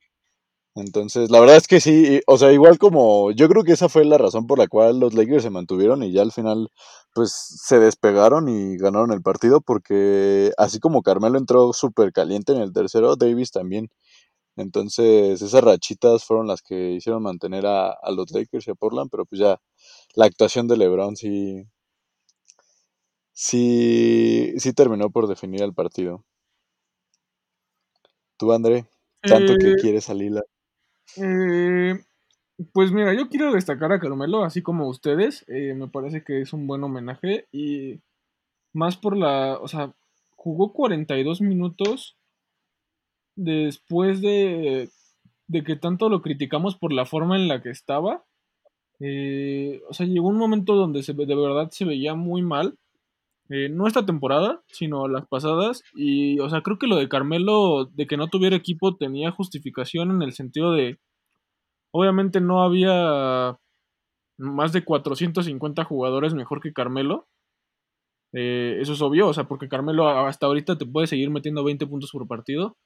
[0.79, 4.05] Entonces, la verdad es que sí, o sea, igual como yo creo que esa fue
[4.05, 6.69] la razón por la cual los Lakers se mantuvieron y ya al final
[7.13, 12.61] pues se despegaron y ganaron el partido porque así como Carmelo entró súper caliente en
[12.61, 13.89] el tercero, Davis también.
[14.57, 19.09] Entonces, esas rachitas fueron las que hicieron mantener a, a los Lakers y a Portland,
[19.11, 19.59] pero pues ya
[20.15, 21.65] la actuación de LeBron sí,
[23.33, 26.25] sí, sí terminó por definir el partido.
[28.37, 28.87] Tú, André,
[29.27, 30.41] tanto que Eh, quieres salir la...
[31.17, 31.99] eh,
[32.73, 35.45] pues mira, yo quiero destacar a Carmelo, así como ustedes.
[35.49, 38.01] eh, me parece que es un buen homenaje y
[38.73, 39.93] más por la, o sea,
[40.35, 42.17] jugó 42 minutos
[43.35, 44.89] después de,
[45.47, 48.25] de que tanto lo criticamos por la forma en la que estaba.
[49.01, 52.78] Eh, o sea, llegó un momento donde se, de verdad se veía muy mal
[53.49, 55.83] Eh, no esta temporada, sino las pasadas.
[55.95, 60.11] Y, o sea, creo que lo de Carmelo, de que no tuviera equipo, tenía justificación
[60.11, 60.99] en el sentido de,
[61.91, 63.57] obviamente no había
[64.37, 67.27] más de 450 jugadores mejor que Carmelo.
[68.33, 71.87] Eh, eso es obvio, o sea, porque Carmelo hasta ahorita te puede seguir metiendo 20
[71.87, 72.77] puntos por partido.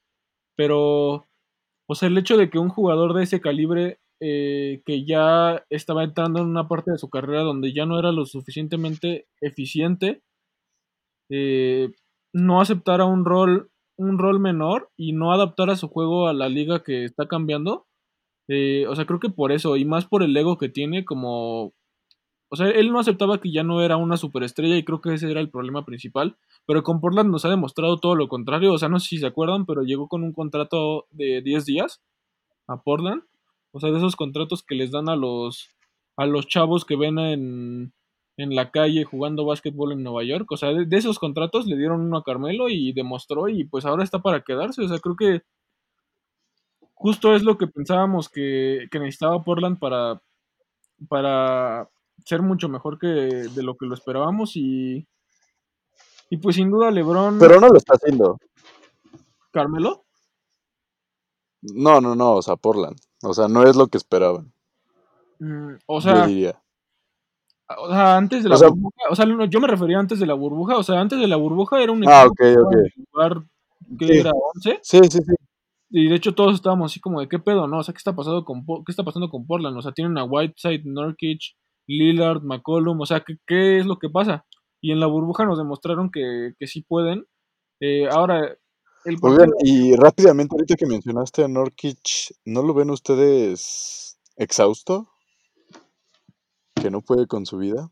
[0.55, 1.25] Pero,
[1.87, 6.03] o sea, el hecho de que un jugador de ese calibre eh, que ya estaba
[6.03, 10.21] entrando en una parte de su carrera donde ya no era lo suficientemente eficiente,
[11.35, 11.89] eh,
[12.31, 16.83] no aceptara un rol, un rol menor y no adaptara su juego a la liga
[16.83, 17.87] que está cambiando.
[18.47, 21.73] Eh, o sea, creo que por eso, y más por el ego que tiene, como.
[22.49, 25.31] O sea, él no aceptaba que ya no era una superestrella y creo que ese
[25.31, 26.37] era el problema principal.
[26.67, 28.71] Pero con Portland nos ha demostrado todo lo contrario.
[28.71, 32.03] O sea, no sé si se acuerdan, pero llegó con un contrato de 10 días
[32.67, 33.23] a Portland.
[33.71, 35.71] O sea, de esos contratos que les dan a los,
[36.15, 37.93] a los chavos que ven en,
[38.37, 40.51] en la calle jugando básquetbol en Nueva York.
[40.51, 44.03] O sea, de, esos contratos le dieron uno a Carmelo y demostró y pues ahora
[44.03, 44.83] está para quedarse.
[44.83, 45.41] O sea, creo que
[46.93, 50.21] justo es lo que pensábamos que, necesitaba Portland para,
[51.09, 51.89] para
[52.25, 55.07] ser mucho mejor que de lo que lo esperábamos y,
[56.29, 57.37] y pues sin duda LeBron...
[57.39, 58.37] Pero no lo está haciendo.
[59.51, 60.05] ¿Carmelo?
[61.61, 62.97] No, no, no, o sea, Portland.
[63.21, 64.53] O sea, no es lo que esperaban.
[65.39, 66.27] Mm, o sea,
[67.77, 70.77] o sea, antes de la burbuja, o sea, yo me refería antes de la burbuja,
[70.77, 72.69] o sea, antes de la burbuja era un ah, equipo
[73.97, 74.79] que era 11.
[74.81, 75.33] Sí, sí, sí.
[75.89, 77.79] Y de hecho todos estábamos así como de qué pedo, ¿no?
[77.79, 79.77] O sea, ¿qué está pasando con qué está pasando con Portland?
[79.77, 81.39] O sea, tienen a Whiteside, Nurkic,
[81.87, 84.45] Lillard, McCollum, o sea, ¿qué, ¿qué, es lo que pasa?
[84.81, 87.25] Y en la burbuja nos demostraron que, que sí pueden.
[87.79, 88.57] Eh, ahora,
[89.05, 95.12] el Oigan, y rápidamente, ahorita que mencionaste a Nurkic, ¿no lo ven ustedes exhausto?
[96.83, 97.89] Que no puede con su vida.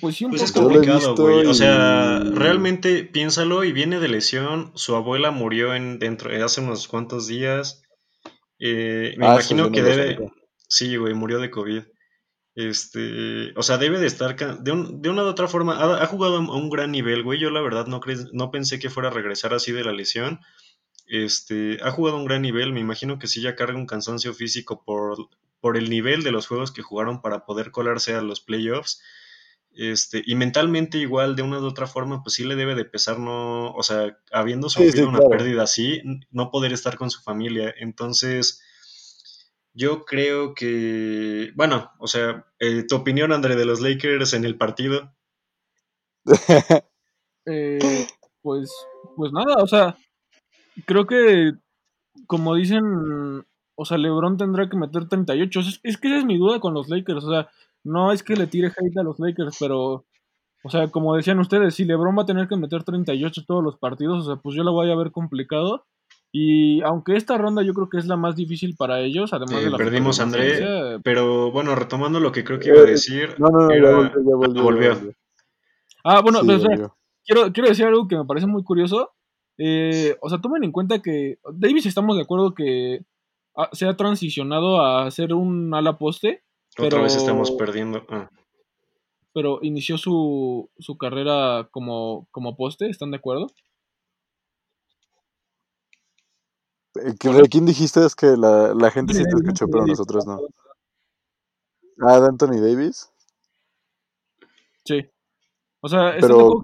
[0.00, 1.46] Pues sí, un pues es complicado, güey.
[1.46, 4.72] O sea, realmente piénsalo y viene de lesión.
[4.74, 7.82] Su abuela murió en dentro hace unos cuantos días.
[8.58, 10.32] Eh, me ah, imagino que debe.
[10.66, 11.82] Sí, güey, murió de COVID.
[12.56, 16.02] Este, o sea, debe de estar de, de una u otra forma.
[16.02, 17.38] Ha, jugado a un gran nivel, güey.
[17.38, 18.00] Yo la verdad no,
[18.32, 20.40] no pensé que fuera a regresar así de la lesión.
[21.06, 22.72] Este, ha jugado a un gran nivel.
[22.72, 25.28] Me imagino que sí ya carga un cansancio físico por
[25.64, 29.00] por el nivel de los juegos que jugaron para poder colarse a los playoffs.
[29.72, 33.18] Este, y mentalmente igual de una u otra forma, pues sí le debe de pesar,
[33.18, 37.74] no, o sea, habiendo sufrido una pérdida así, no poder estar con su familia.
[37.78, 38.60] Entonces,
[39.72, 44.58] yo creo que, bueno, o sea, eh, tu opinión, André, de los Lakers en el
[44.58, 45.16] partido.
[47.46, 48.06] Eh,
[48.40, 48.70] pues,
[49.16, 49.98] pues nada, o sea,
[50.86, 51.52] creo que,
[52.26, 53.44] como dicen
[53.76, 55.60] o sea, LeBron tendrá que meter 38.
[55.82, 57.24] Es, que esa es mi duda con los Lakers.
[57.24, 57.48] O sea,
[57.82, 60.04] no es que le tire hate a los Lakers, pero,
[60.62, 63.78] o sea, como decían ustedes, si LeBron va a tener que meter 38 todos los
[63.78, 65.86] partidos, o sea, pues yo lo voy a ver complicado.
[66.36, 69.70] Y aunque esta ronda yo creo que es la más difícil para ellos, además de
[69.70, 73.68] la perdimos André, pero bueno, retomando lo que creo que iba a decir, no, no,
[73.68, 75.14] no, ya volvió,
[76.02, 76.40] Ah, bueno,
[77.24, 79.12] quiero, quiero decir algo que me parece muy curioso.
[79.56, 83.04] Eh, o sea, tomen en cuenta que Davis estamos de acuerdo que
[83.72, 86.42] se ha transicionado a ser un ala poste.
[86.78, 88.04] Otra vez estamos perdiendo.
[88.08, 88.28] Ah.
[89.32, 93.48] Pero inició su, su carrera como, como poste, ¿están de acuerdo?
[96.96, 100.40] Eh, ¿De quién dijiste es que la, la gente sí te escuchó, pero nosotros no?
[102.00, 103.10] Ah, de Anthony Davis.
[104.84, 105.04] Sí.
[105.80, 106.62] O sea, pero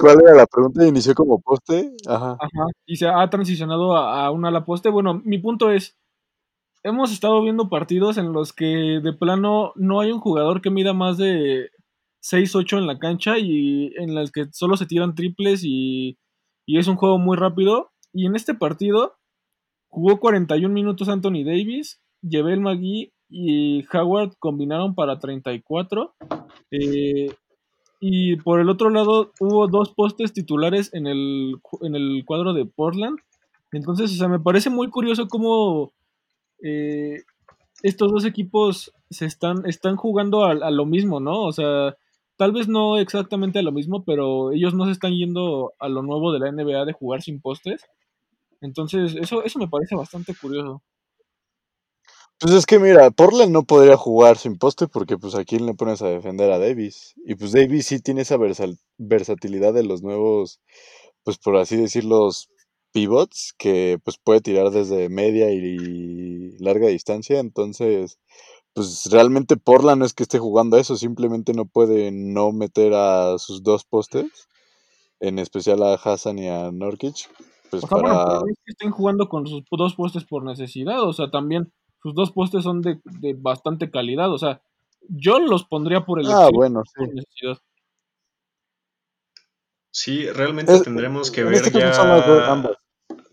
[0.00, 0.86] ¿cuál era la pregunta?
[0.86, 1.92] ¿Inició como poste?
[2.06, 2.38] Ajá.
[2.40, 2.66] Ajá.
[2.86, 4.88] Y se ha transicionado a, a un ala poste.
[4.88, 5.98] Bueno, mi punto es,
[6.86, 10.92] hemos estado viendo partidos en los que de plano no hay un jugador que mida
[10.92, 11.70] más de
[12.22, 16.18] 6-8 en la cancha y en las que solo se tiran triples y,
[16.66, 17.90] es un juego muy rápido.
[18.12, 19.16] Y en este partido
[19.88, 26.14] jugó 41 minutos Anthony Davis, Jebel McGee y Howard combinaron para 34.
[26.70, 27.34] Eh,
[27.98, 32.64] y por el otro lado hubo dos postes titulares en el, en el cuadro de
[32.64, 33.18] Portland.
[33.72, 35.92] Entonces, o sea, me parece muy curioso cómo
[36.62, 37.22] eh,
[37.82, 41.42] estos dos equipos se están, están jugando a, lo mismo, ¿no?
[41.42, 41.96] O sea,
[42.36, 46.02] tal vez no exactamente a lo mismo, pero ellos no se están yendo a lo
[46.02, 47.82] nuevo de la NBA de jugar sin postes.
[48.60, 50.82] Entonces, eso, eso me parece bastante curioso.
[52.38, 56.02] Pues es que mira, Portland no podría jugar sin poste porque pues aquí le pones
[56.02, 57.14] a defender a Davis.
[57.24, 58.36] Y pues Davis sí tiene esa
[58.98, 60.60] versatilidad de los nuevos,
[61.24, 62.28] pues por así decirlo,
[62.96, 68.18] pivots que pues puede tirar desde media y larga distancia, entonces
[68.72, 72.94] pues realmente Portland no es que esté jugando a eso, simplemente no puede no meter
[72.94, 74.48] a sus dos postes,
[75.20, 77.16] en especial a Hassan y a Norkic.
[77.70, 78.24] Pues O sea, bueno, para...
[78.24, 81.70] pero no es que estén jugando con sus dos postes por necesidad, o sea, también
[82.02, 84.62] sus dos postes son de, de bastante calidad, o sea,
[85.06, 86.92] yo los pondría por el Ah, bueno, sí.
[86.96, 87.58] por necesidad.
[89.90, 92.76] Sí, realmente Es- tendremos que ver este dos, ya.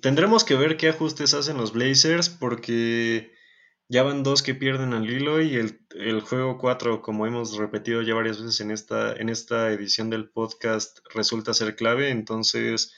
[0.04, 3.32] Tendremos que ver qué ajustes hacen los Blazers porque
[3.88, 8.02] ya van dos que pierden al hilo y el, el juego 4, como hemos repetido
[8.02, 12.10] ya varias veces en esta, en esta edición del podcast, resulta ser clave.
[12.10, 12.94] Entonces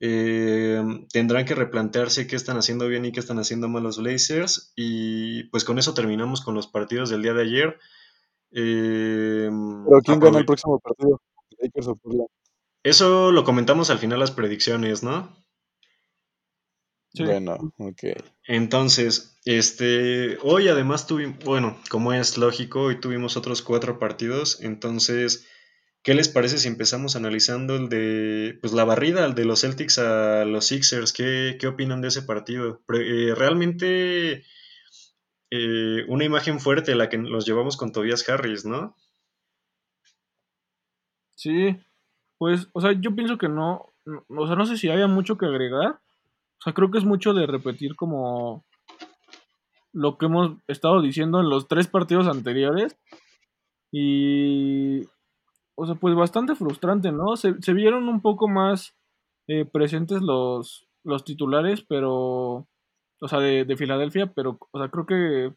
[0.00, 4.72] eh, tendrán que replantearse qué están haciendo bien y qué están haciendo mal los Blazers.
[4.74, 7.78] Y pues con eso terminamos con los partidos del día de ayer.
[8.52, 11.20] Eh, Pero ¿quién gana el próximo partido?
[12.82, 15.41] Eso lo comentamos al final las predicciones, ¿no?
[17.14, 17.24] Sí.
[17.24, 18.02] Bueno, ok.
[18.46, 25.46] Entonces, este, hoy además tuvimos, bueno, como es lógico, hoy tuvimos otros cuatro partidos, entonces,
[26.02, 29.98] ¿qué les parece si empezamos analizando el de, pues la barrida, el de los Celtics
[29.98, 31.12] a los Sixers?
[31.12, 32.82] ¿Qué, qué opinan de ese partido?
[32.94, 34.44] Eh, realmente,
[35.50, 38.96] eh, una imagen fuerte la que los llevamos con Tobias Harris, ¿no?
[41.36, 41.76] Sí,
[42.38, 45.38] pues, o sea, yo pienso que no, no- o sea, no sé si haya mucho
[45.38, 46.01] que agregar.
[46.62, 48.64] O sea, creo que es mucho de repetir como
[49.92, 52.96] lo que hemos estado diciendo en los tres partidos anteriores.
[53.90, 55.02] Y,
[55.74, 57.34] o sea, pues bastante frustrante, ¿no?
[57.36, 58.94] Se, se vieron un poco más
[59.48, 62.68] eh, presentes los, los titulares, pero,
[63.20, 65.52] o sea, de, de Filadelfia, pero, o sea, creo que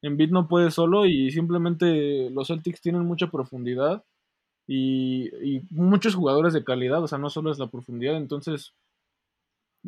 [0.00, 4.02] Embiid no puede solo y simplemente los Celtics tienen mucha profundidad
[4.66, 8.74] y, y muchos jugadores de calidad, o sea, no solo es la profundidad, entonces,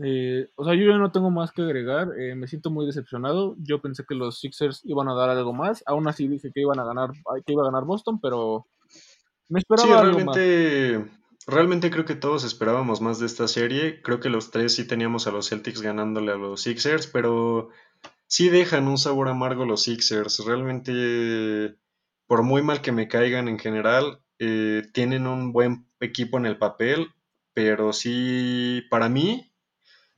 [0.03, 3.55] eh, o sea, yo ya no tengo más que agregar, eh, me siento muy decepcionado,
[3.59, 6.81] yo pensé que los Sixers iban a dar algo más, aún así dije que iban
[6.81, 7.11] a ganar,
[7.47, 8.67] que iba a ganar Boston, pero
[9.49, 10.37] me Sí, esperaba algo más.
[10.37, 11.11] realmente,
[11.47, 14.01] realmente creo que todos esperábamos más de esta serie.
[14.03, 17.71] Creo que los tres sí teníamos a los Celtics ganándole a los Sixers, pero
[18.27, 20.45] sí dejan un sabor amargo los Sixers.
[20.45, 21.77] Realmente,
[22.27, 26.59] por muy mal que me caigan en general, eh, tienen un buen equipo en el
[26.59, 27.09] papel,
[27.53, 29.53] pero sí, para mí,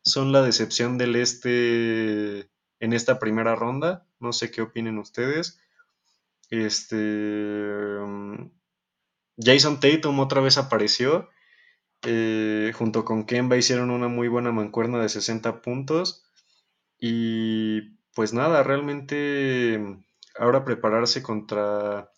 [0.07, 4.07] son la decepción del este en esta primera ronda.
[4.21, 5.61] No sé qué opinen ustedes.
[6.51, 6.97] Este.
[6.97, 8.51] mm,
[9.39, 11.29] Jason Tatum otra vez apareció.
[12.05, 16.25] eh, junto con Kemba hicieron una muy buena mancuerna de 60 puntos.
[17.01, 20.05] Y pues nada, realmente mm,
[20.39, 22.13] ahora prepararse contra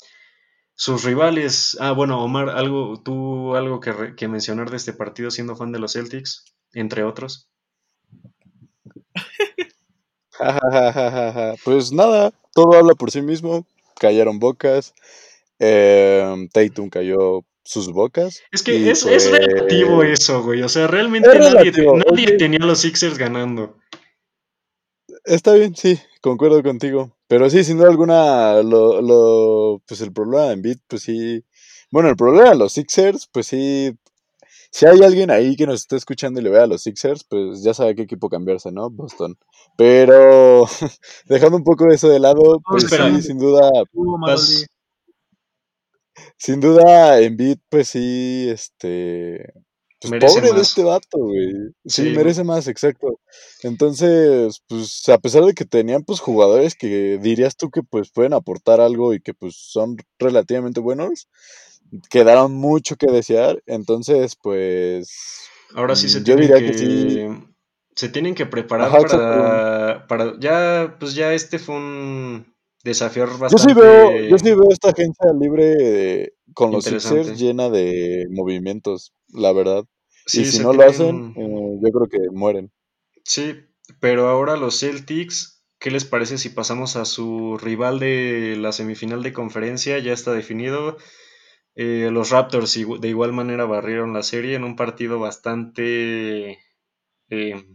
[0.74, 1.76] sus rivales.
[1.80, 5.94] Ah, bueno, Omar, algo, tú algo que, mencionar de este partido siendo fan de los
[5.94, 7.50] Celtics, entre otros.
[11.64, 13.66] Pues nada, todo habla por sí mismo.
[13.98, 14.94] Cayeron bocas.
[15.58, 18.40] Tatum cayó sus bocas.
[18.50, 19.30] Es que es, es pues.
[19.30, 20.62] relativo eso, güey.
[20.62, 21.98] O sea, realmente Es nadie, relativo,
[22.38, 23.76] tenía a los Sixers ganando.
[25.24, 27.12] Está bien, sí, concuerdo contigo.
[27.26, 31.44] Pero sí, sin duda alguna, lo, lo, pues el problema de Embiid, pues sí.
[31.90, 33.94] Bueno, el problema de los Sixers, pues sí.
[34.70, 37.62] Si hay alguien ahí que nos está escuchando y le vea a los Sixers, pues
[37.62, 38.90] ya sabe a qué equipo cambiarse, ¿no?
[38.90, 39.36] Boston.
[39.76, 40.66] Pero
[41.26, 44.66] dejando un poco eso de lado, pues sí, sin duda, Marolí.
[46.36, 49.52] sin duda, Embiid, pues sí, este.
[50.00, 51.52] Pues pobre de este vato, güey.
[51.86, 52.10] Sí, Sí.
[52.16, 53.18] merece más, exacto.
[53.64, 58.32] Entonces, pues a pesar de que tenían pues jugadores que dirías tú que pues pueden
[58.34, 61.28] aportar algo y que pues son relativamente buenos,
[62.10, 63.62] quedaron mucho que desear.
[63.66, 67.28] Entonces, pues Ahora sí se Mm, yo tienen diría que, que sí.
[67.96, 73.58] se tienen que preparar Ajá, para, para ya, pues ya este fue un desafiar Yo
[73.58, 76.84] sí bastante veo, yo sí veo esta agencia libre con los.
[76.84, 79.84] Sixers llena de movimientos, la verdad.
[80.26, 82.70] Sí, Y si no lo hacen, eh, yo creo que mueren.
[83.24, 83.56] sí,
[84.00, 89.22] pero ahora los Celtics, ¿qué les parece si pasamos a su rival de la semifinal
[89.22, 89.98] de conferencia?
[89.98, 90.96] Ya está definido.
[91.80, 96.58] Eh, los Raptors de igual manera barrieron la serie en un partido bastante
[97.30, 97.66] eh,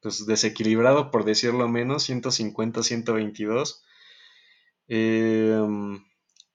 [0.00, 3.80] pues desequilibrado, por decirlo menos, 150-122.
[4.88, 5.56] Eh,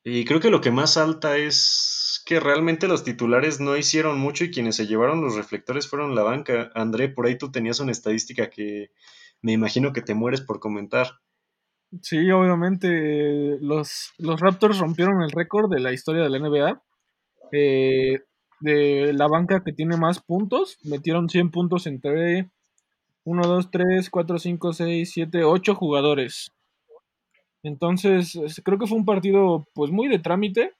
[0.03, 4.43] y creo que lo que más salta es que realmente los titulares no hicieron mucho
[4.43, 6.69] y quienes se llevaron los reflectores fueron la banca.
[6.75, 8.91] André, por ahí tú tenías una estadística que
[9.41, 11.21] me imagino que te mueres por comentar.
[12.01, 12.87] Sí, obviamente
[13.53, 16.81] eh, los, los Raptors rompieron el récord de la historia de la NBA.
[17.53, 18.19] eh,
[18.61, 22.49] de la banca que tiene más puntos, metieron 100 puntos entre
[23.25, 26.51] 1, 2, 3, 4, 5, 6, 7, 8 jugadores.
[27.63, 28.33] Entonces,
[28.63, 30.73] creo que fue un partido pues muy de trámite,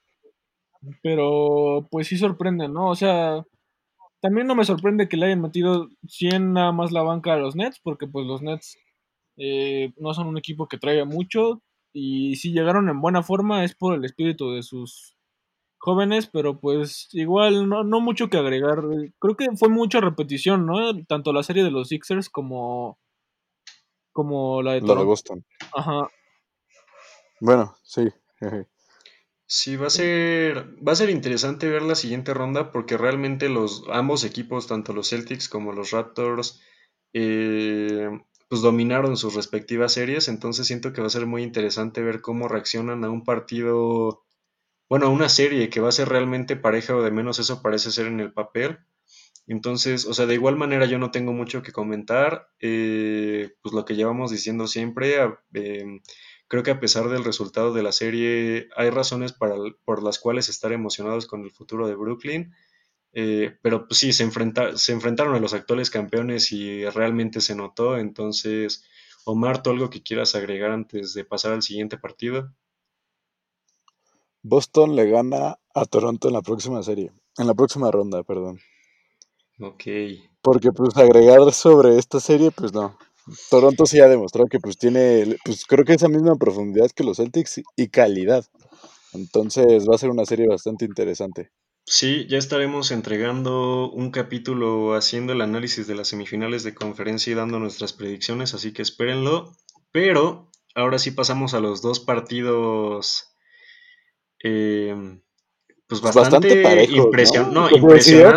[1.02, 2.90] pero pues sí sorprende, ¿no?
[2.90, 3.44] O sea,
[4.22, 7.56] también no me sorprende que le hayan metido 100 nada más la banca a los
[7.56, 8.78] Nets, porque pues los Nets
[9.38, 11.62] eh, no son un equipo que traiga mucho,
[11.94, 15.16] y si llegaron en buena forma es por el espíritu de sus
[15.80, 18.84] jóvenes, pero pues igual no, no mucho que agregar.
[19.20, 21.06] Creo que fue mucha repetición, ¿no?
[21.06, 23.00] Tanto la serie de los Sixers como,
[24.12, 25.08] como la de La de Toronto.
[25.08, 25.46] Boston.
[25.74, 26.10] Ajá.
[27.40, 28.08] Bueno, sí.
[29.46, 33.84] Sí, va a ser, va a ser interesante ver la siguiente ronda porque realmente los
[33.92, 36.62] ambos equipos, tanto los Celtics como los Raptors,
[37.14, 38.10] eh,
[38.50, 40.28] pues dominaron sus respectivas series.
[40.28, 44.24] Entonces siento que va a ser muy interesante ver cómo reaccionan a un partido,
[44.90, 47.92] bueno, a una serie que va a ser realmente pareja o de menos eso parece
[47.92, 48.80] ser en el papel.
[49.48, 52.50] Entonces, o sea, de igual manera yo no tengo mucho que comentar.
[52.60, 55.16] eh, pues lo que llevamos diciendo siempre,
[55.54, 56.02] em,
[56.48, 60.50] creo que a pesar del resultado de la serie, hay razones para, por las cuales
[60.50, 62.54] estar emocionados con el futuro de Brooklyn.
[63.20, 67.56] Eh, pero pues sí, se, enfrenta, se enfrentaron a los actuales campeones y realmente se
[67.56, 67.98] notó.
[67.98, 68.84] Entonces,
[69.26, 72.54] Omar, ¿tú algo que quieras agregar antes de pasar al siguiente partido?
[74.44, 77.12] Boston le gana a Toronto en la próxima serie.
[77.40, 78.60] En la próxima ronda, perdón.
[79.62, 79.86] Ok.
[80.44, 83.00] Porque pues agregar sobre esta serie, pues no.
[83.50, 87.18] Toronto sí ha demostrado que pues tiene, pues creo que esa misma profundidad que los
[87.18, 88.46] Celtics y calidad.
[89.14, 91.50] Entonces va a ser una serie bastante interesante.
[91.90, 97.36] Sí, ya estaremos entregando un capítulo haciendo el análisis de las semifinales de conferencia y
[97.36, 99.54] dando nuestras predicciones, así que espérenlo.
[99.94, 103.34] Pero ahora sí pasamos a los dos partidos,
[104.44, 104.94] eh,
[105.88, 107.08] pues Pues bastante bastante parejos,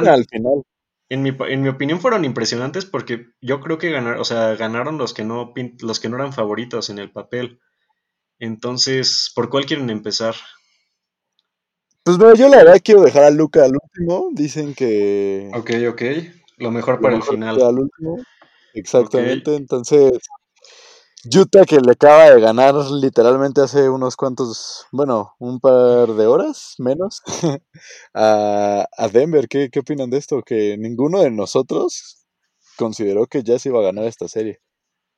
[0.06, 0.62] al final.
[1.08, 4.96] En mi, en mi opinión fueron impresionantes porque yo creo que ganaron, o sea, ganaron
[4.96, 7.58] los que no, los que no eran favoritos en el papel.
[8.38, 10.36] Entonces, ¿por cuál quieren empezar?
[12.02, 14.30] Pues mira, yo la verdad quiero dejar a Luca al último.
[14.32, 16.02] Dicen que Ok, ok.
[16.58, 17.62] Lo mejor lo para el mejor que final.
[17.62, 18.22] al último.
[18.72, 19.54] Exactamente.
[19.56, 20.12] Entonces,
[21.24, 26.74] Utah que le acaba de ganar literalmente hace unos cuantos, bueno, un par de horas
[26.78, 27.22] menos
[28.14, 29.48] a, a Denver.
[29.48, 30.42] ¿Qué, ¿Qué opinan de esto?
[30.42, 32.24] Que ninguno de nosotros
[32.76, 34.60] consideró que ya se iba a ganar esta serie.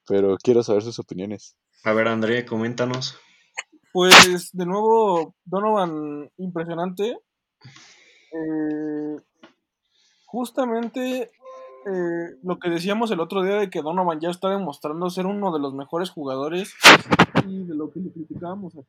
[0.09, 1.55] Pero quiero saber sus opiniones.
[1.85, 3.17] A ver, André, coméntanos.
[3.93, 7.19] Pues de nuevo, Donovan, impresionante.
[8.33, 9.17] Eh,
[10.27, 11.31] justamente
[11.85, 15.53] eh, lo que decíamos el otro día de que Donovan ya está demostrando ser uno
[15.53, 16.75] de los mejores jugadores
[17.47, 18.87] y de lo que le criticábamos a es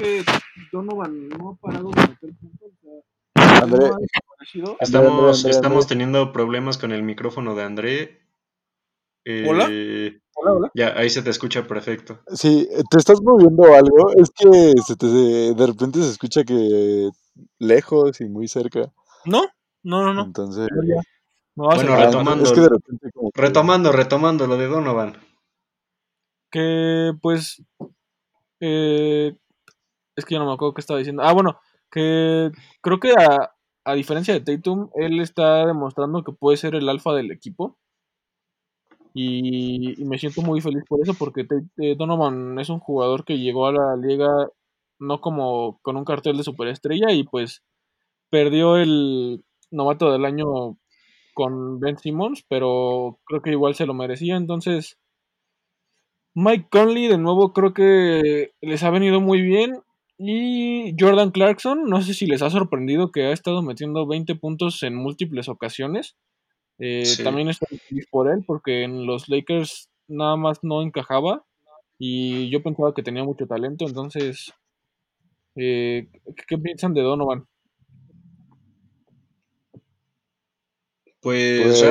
[0.00, 0.24] que
[0.72, 2.70] Donovan no ha parado de meter puntos.
[2.72, 4.66] O sea, él André, no ha desaparecido.
[4.66, 8.20] André, André, Estamos, André, estamos teniendo problemas con el micrófono de André.
[9.24, 9.68] Hola, Eh, hola,
[10.36, 10.70] hola.
[10.74, 12.20] ya, ahí se te escucha perfecto.
[12.28, 14.12] Sí, ¿te estás moviendo algo?
[14.16, 17.10] Es que se te, de repente se escucha que
[17.58, 18.92] lejos y muy cerca.
[19.24, 19.42] No,
[19.82, 20.24] no, no, no.
[20.24, 23.40] Entonces, ya, a Bueno, retomando, es que de repente como que...
[23.40, 25.16] retomando, retomando lo de Donovan.
[26.50, 27.62] Que pues
[28.60, 29.36] eh,
[30.16, 31.22] es que ya no me acuerdo qué estaba diciendo.
[31.22, 31.58] Ah, bueno,
[31.90, 33.52] que creo que a,
[33.84, 37.78] a diferencia de Tatum, él está demostrando que puede ser el alfa del equipo.
[39.18, 43.38] Y, me siento muy feliz por eso, porque Tate- eh, Donovan es un jugador que
[43.38, 44.28] llegó a la liga
[44.98, 47.62] no como con un cartel de superestrella y pues
[48.30, 50.78] perdió el novato del año
[51.34, 54.36] con Ben Simmons, pero creo que igual se lo merecía.
[54.36, 54.98] Entonces,
[56.34, 59.80] Mike Conley de nuevo creo que les ha venido muy bien.
[60.18, 64.82] Y Jordan Clarkson, no sé si les ha sorprendido que ha estado metiendo 20 puntos
[64.82, 66.16] en múltiples ocasiones.
[66.78, 67.24] Eh, Sí.
[67.24, 71.44] también estoy feliz por él porque en los Lakers nada más no encajaba
[71.98, 73.86] y yo pensaba que tenía mucho talento.
[73.86, 74.52] Entonces,
[75.56, 77.46] eh, ¿qué, qué piensan de Donovan?
[81.20, 81.82] Pues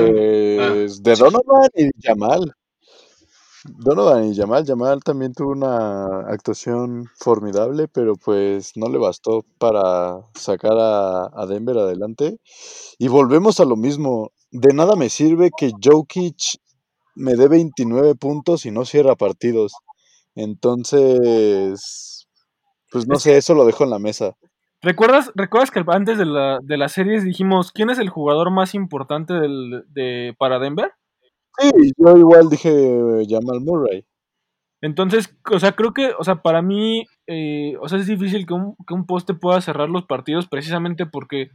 [0.58, 1.22] ah, Pues de sí.
[1.24, 2.54] Donovan y Jamal.
[3.64, 4.66] Donovan y Jamal.
[4.66, 11.46] Jamal también tuvo una actuación formidable, pero pues no le bastó para sacar a, a
[11.48, 12.38] Denver adelante.
[13.00, 14.32] Y volvemos a lo mismo.
[14.58, 16.60] De nada me sirve que Jokic
[17.16, 19.74] me dé 29 puntos y no cierra partidos.
[20.34, 22.26] Entonces,
[22.90, 24.34] pues no sé, eso lo dejo en la mesa.
[24.82, 28.76] ¿recuerdas, ¿recuerdas que antes de la, de las series dijimos quién es el jugador más
[28.76, 30.94] importante del, de, para Denver?
[31.60, 32.70] Sí, yo igual dije
[33.28, 34.06] Jamal Murray.
[34.82, 38.54] Entonces, o sea, creo que, o sea, para mí, eh, o sea, es difícil que
[38.54, 41.50] un, que un poste pueda cerrar los partidos precisamente porque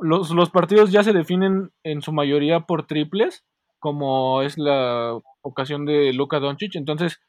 [0.00, 3.44] los, los partidos ya se definen en su mayoría por triples,
[3.78, 6.76] como es la ocasión de Luka Doncic.
[6.76, 7.20] Entonces,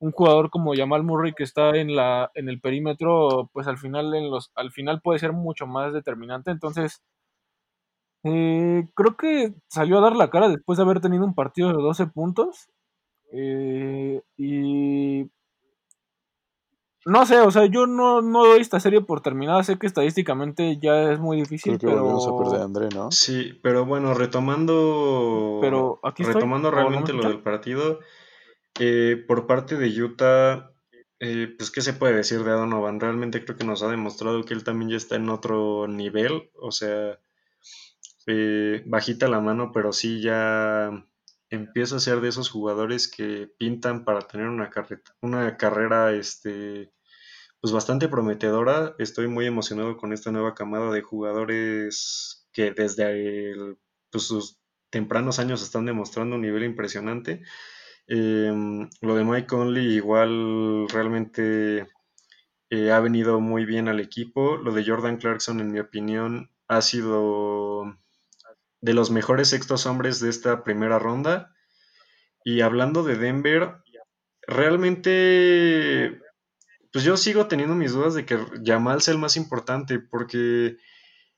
[0.00, 4.14] un jugador como Jamal Murray que está en la en el perímetro, pues al final
[4.14, 6.50] en los al final puede ser mucho más determinante.
[6.50, 7.02] Entonces,
[8.24, 11.74] eh, creo que salió a dar la cara después de haber tenido un partido de
[11.82, 12.68] 12 puntos.
[13.32, 15.30] Eh, y
[17.06, 19.62] no sé, o sea, yo no, no doy esta serie por terminada.
[19.62, 22.88] Sé que estadísticamente ya es muy difícil, Creo que volvemos a perder a pero, André,
[22.92, 23.12] ¿no?
[23.12, 26.34] Sí, pero bueno, retomando, pero aquí estoy.
[26.34, 28.00] retomando ¿O no me realmente lo del partido,
[28.80, 30.72] eh, por parte de Utah,
[31.20, 32.98] eh, pues qué se puede decir de Donovan.
[32.98, 36.72] Realmente creo que nos ha demostrado que él también ya está en otro nivel, o
[36.72, 37.20] sea,
[38.26, 40.90] eh, bajita la mano, pero sí ya
[41.50, 46.92] empieza a ser de esos jugadores que pintan para tener una carreta, una carrera, este,
[47.60, 48.94] pues bastante prometedora.
[48.98, 53.54] Estoy muy emocionado con esta nueva camada de jugadores que desde
[54.10, 54.58] pues, sus
[54.90, 57.42] tempranos años están demostrando un nivel impresionante.
[58.06, 61.88] Em, lo de Mike Conley igual realmente
[62.70, 64.56] eh, ha venido muy bien al equipo.
[64.56, 67.84] Lo de Jordan Clarkson, en mi opinión, ha sido
[68.80, 71.54] de los mejores sextos hombres de esta primera ronda.
[72.44, 73.76] Y hablando de Denver,
[74.46, 76.20] realmente
[76.92, 80.76] pues yo sigo teniendo mis dudas de que Yamal sea el más importante, porque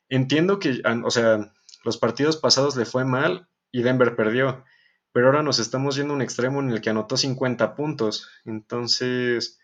[0.09, 1.53] entiendo que, o sea,
[1.85, 4.65] los partidos pasados le fue mal y Denver perdió,
[5.13, 8.29] pero ahora nos estamos yendo a un extremo en el que anotó 50 puntos.
[8.45, 9.59] Entonces,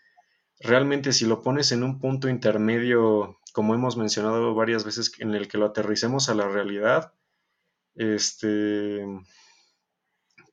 [0.59, 5.47] realmente si lo pones en un punto intermedio, como hemos mencionado varias veces, en el
[5.47, 7.13] que lo aterricemos a la realidad,
[7.95, 9.05] este,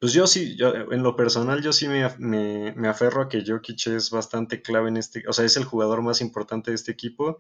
[0.03, 3.45] pues yo sí, yo, en lo personal, yo sí me, me, me aferro a que
[3.47, 6.91] Jokic es bastante clave en este, o sea, es el jugador más importante de este
[6.91, 7.39] equipo.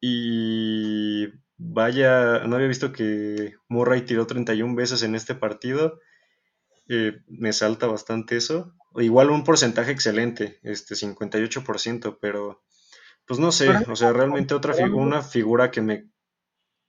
[0.00, 6.00] Y vaya, no había visto que Murray tiró 31 veces en este partido.
[6.88, 8.74] Eh, me salta bastante eso.
[8.96, 12.60] Igual un porcentaje excelente, este 58%, pero
[13.24, 16.10] pues no sé, o sea, realmente otra una figura que me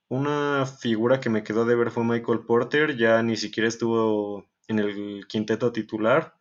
[0.07, 4.79] una figura que me quedó de ver fue Michael Porter, ya ni siquiera estuvo en
[4.79, 6.35] el quinteto titular.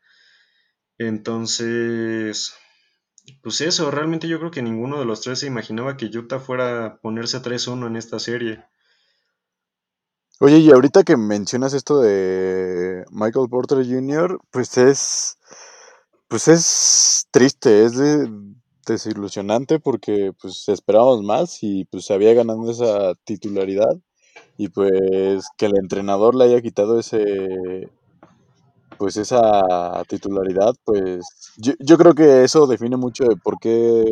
[0.98, 2.52] Entonces,
[3.42, 6.86] pues eso, realmente yo creo que ninguno de los tres se imaginaba que Utah fuera
[6.86, 8.64] a ponerse 3-1 en esta serie.
[10.40, 15.38] Oye, y ahorita que mencionas esto de Michael Porter Jr., pues es,
[16.28, 18.30] pues es triste, es de-
[18.86, 23.98] desilusionante porque pues esperábamos más y pues se había ganado esa titularidad
[24.58, 27.90] y pues que el entrenador le haya quitado ese,
[28.98, 34.04] pues esa titularidad, pues yo, yo creo que eso define mucho de por qué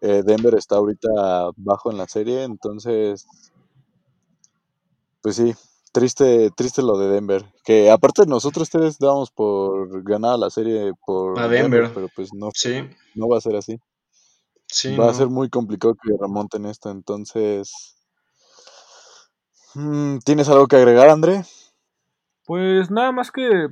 [0.00, 1.08] eh, Denver está ahorita
[1.56, 3.26] bajo en la serie, entonces
[5.22, 5.54] Pues sí,
[5.92, 7.46] triste, triste lo de Denver.
[7.64, 12.34] Que aparte nosotros tres dábamos por ganada la serie A por Denver, Denver, pero pues
[12.34, 13.78] no, sí, no va a ser así.
[14.66, 17.72] sí, Va a ser muy complicado que remonten esto, entonces...
[19.74, 21.42] mm, ¿Tienes algo que agregar, André?
[22.44, 23.68] Pues nada más que,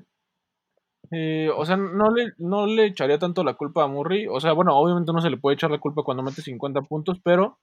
[1.12, 4.26] eh, o sea, no le, no le echaría tanto la culpa a Murray.
[4.28, 7.20] O sea, bueno, obviamente no se le puede echar la culpa cuando mete 50 puntos,
[7.22, 7.58] pero,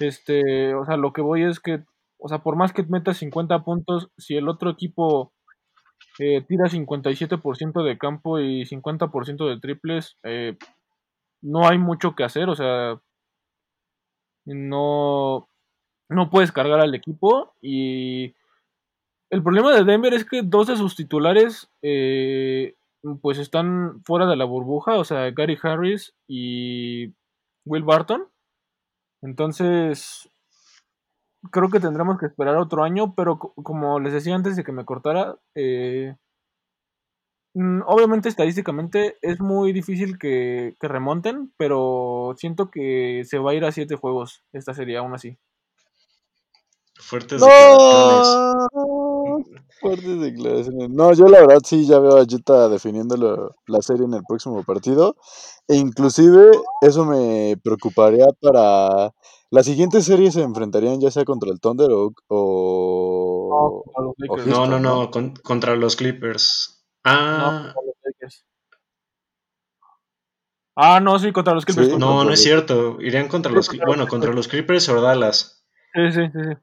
[0.00, 1.84] este, o sea, lo que voy es que,
[2.18, 5.32] o sea, por más que meta 50 puntos, si el otro equipo
[6.18, 10.56] eh, tira 57% de campo y 50% de triples, eh,
[11.42, 13.00] no hay mucho que hacer, o sea,
[14.46, 15.48] no,
[16.08, 18.34] no puedes cargar al equipo y
[19.30, 22.74] el problema de Denver es que dos de sus titulares eh,
[23.22, 27.12] pues están fuera de la burbuja, o sea, Gary Harris y
[27.64, 28.28] Will Barton.
[29.22, 30.30] Entonces,
[31.50, 34.72] creo que tendremos que esperar otro año, pero co- como les decía antes de que
[34.72, 36.14] me cortara, eh,
[37.54, 43.54] mm, obviamente estadísticamente es muy difícil que, que remonten, pero siento que se va a
[43.54, 45.38] ir a siete juegos esta serie aún así.
[46.96, 48.38] Fuertes declaraciones.
[49.50, 49.60] ¡No!
[49.80, 50.90] Fuertes declaraciones.
[50.90, 54.22] No, yo la verdad sí ya veo a Utah definiendo lo- la serie en el
[54.26, 55.16] próximo partido.
[55.68, 59.12] E inclusive eso me preocuparía para...
[59.50, 64.46] Las siguientes series se enfrentarían ya sea contra el Thunder o, No, o, los.
[64.46, 65.02] No, no, ¿no?
[65.02, 66.84] no, con- contra los Clippers.
[67.04, 68.44] No, Ah, contra los Lakers.
[70.76, 71.88] Ah, no, sí, contra los Clippers.
[71.88, 73.00] Sí, no, no es cierto.
[73.00, 74.34] Irían contra los, bueno, contra Clippers.
[74.36, 75.64] los Clippers o Dallas.
[75.94, 76.56] Sí, sí, sí, sí.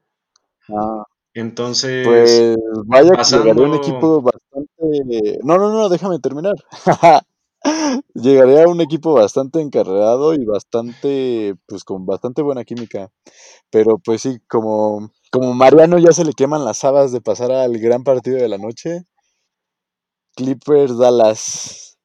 [0.76, 1.04] Ah,
[1.34, 2.56] Entonces, pues
[2.86, 5.38] vaya que llegaría un pasando, equipo bastante...
[5.42, 6.54] No, no, no, déjame terminar.
[8.14, 13.10] Llegaría un equipo bastante encarregado y bastante, pues con bastante buena química.
[13.70, 17.78] Pero pues sí, como, como Mariano ya se le queman las habas de pasar al
[17.78, 19.04] gran partido de la noche,
[20.34, 21.98] Clippers Dallas.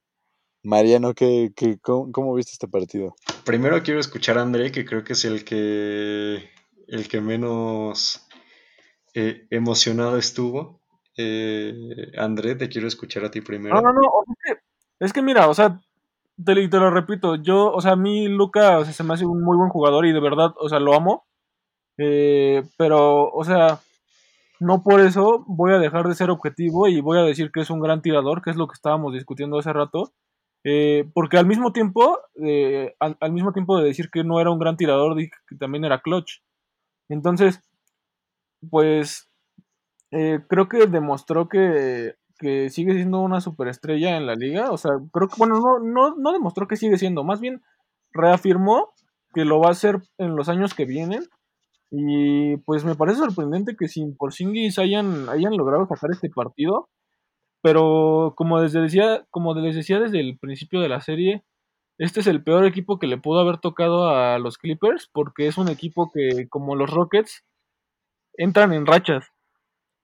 [0.64, 3.16] Mariano, ¿qué, qué, cómo, cómo viste este partido?
[3.46, 6.50] Primero quiero escuchar a André, que creo que es el que,
[6.88, 8.27] el que menos
[9.20, 10.80] eh, emocionado estuvo.
[11.18, 11.74] Eh,
[12.18, 13.76] André, te quiero escuchar a ti primero.
[13.76, 14.02] No, no, no.
[15.00, 15.80] Es que, mira, o sea,
[16.44, 19.70] te, lo- repito, yo, o sea, a mí Luca se me hace un muy buen
[19.70, 21.26] jugador y de verdad, o sea, lo amo.
[21.98, 23.80] Eh, pero, o sea,
[24.60, 27.70] no por eso voy a dejar de ser objetivo y voy a decir que es
[27.70, 30.14] un gran tirador, que es lo que estábamos discutiendo hace rato.
[30.64, 32.20] Eh, porque al mismo tiempo,
[33.00, 35.86] al, al mismo tiempo de decir que no era un gran tirador, dije que también
[35.86, 36.42] era clutch.
[37.10, 37.62] Entonces,
[38.70, 39.30] pues
[40.12, 44.72] eh, creo que demostró que, que sigue siendo una superestrella en la liga.
[44.72, 47.62] O sea, creo que, bueno, no, no, no demostró que sigue siendo, más bien
[48.12, 48.94] reafirmó
[49.34, 51.24] que lo va a hacer en los años que vienen.
[51.92, 56.90] Y pues me parece sorprendente que sin Porzingis hayan, hayan logrado sacar este partido.
[57.62, 61.44] Pero como decía, como les decía desde el principio de la serie,
[61.98, 65.58] este es el peor equipo que le pudo haber tocado a los Clippers, porque es
[65.58, 67.44] un equipo que, como los Rockets,
[68.38, 69.26] entran en rachas.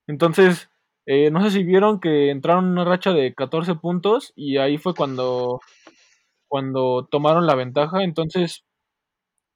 [0.08, 0.70] Entonces,
[1.06, 4.78] eh, no sé si vieron que entraron en una racha de 14 puntos y ahí
[4.78, 5.62] fue cuando,
[6.48, 8.04] cuando tomaron la ventaja.
[8.04, 8.64] Entonces,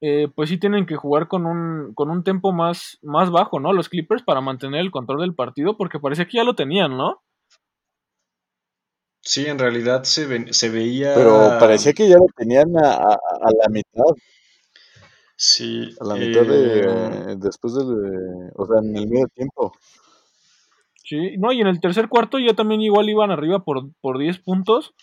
[0.02, 3.74] eh, pues sí tienen que jugar con un, con un tempo más, más bajo, ¿no?
[3.74, 7.22] Los Clippers para mantener el control del partido, porque parecía que ya lo tenían, ¿no?
[9.22, 11.14] Sí, en realidad se, ve- se veía.
[11.14, 14.04] Pero parecía que ya lo tenían a, a- a la mitad,
[15.38, 19.72] Sí, a la mitad de, eh, después del, o sea, en el medio tiempo.
[21.04, 24.40] Sí, no, y en el tercer cuarto ya también igual iban arriba por, por 10
[24.40, 24.94] puntos.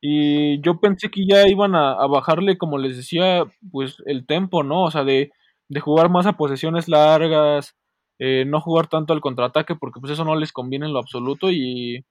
[0.00, 4.62] Y yo pensé que ya iban a, a bajarle, como les decía, pues el tempo,
[4.62, 4.84] ¿no?
[4.84, 5.30] O sea, de,
[5.68, 7.76] de jugar más a posesiones largas,
[8.18, 11.50] eh, no jugar tanto al contraataque, porque pues eso no les conviene en lo absoluto.
[11.50, 12.04] Y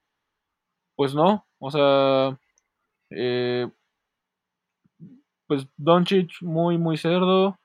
[0.96, 2.38] pues no, o sea,
[3.12, 3.68] eh,
[5.48, 7.58] pues Doncic muy, muy cerdo.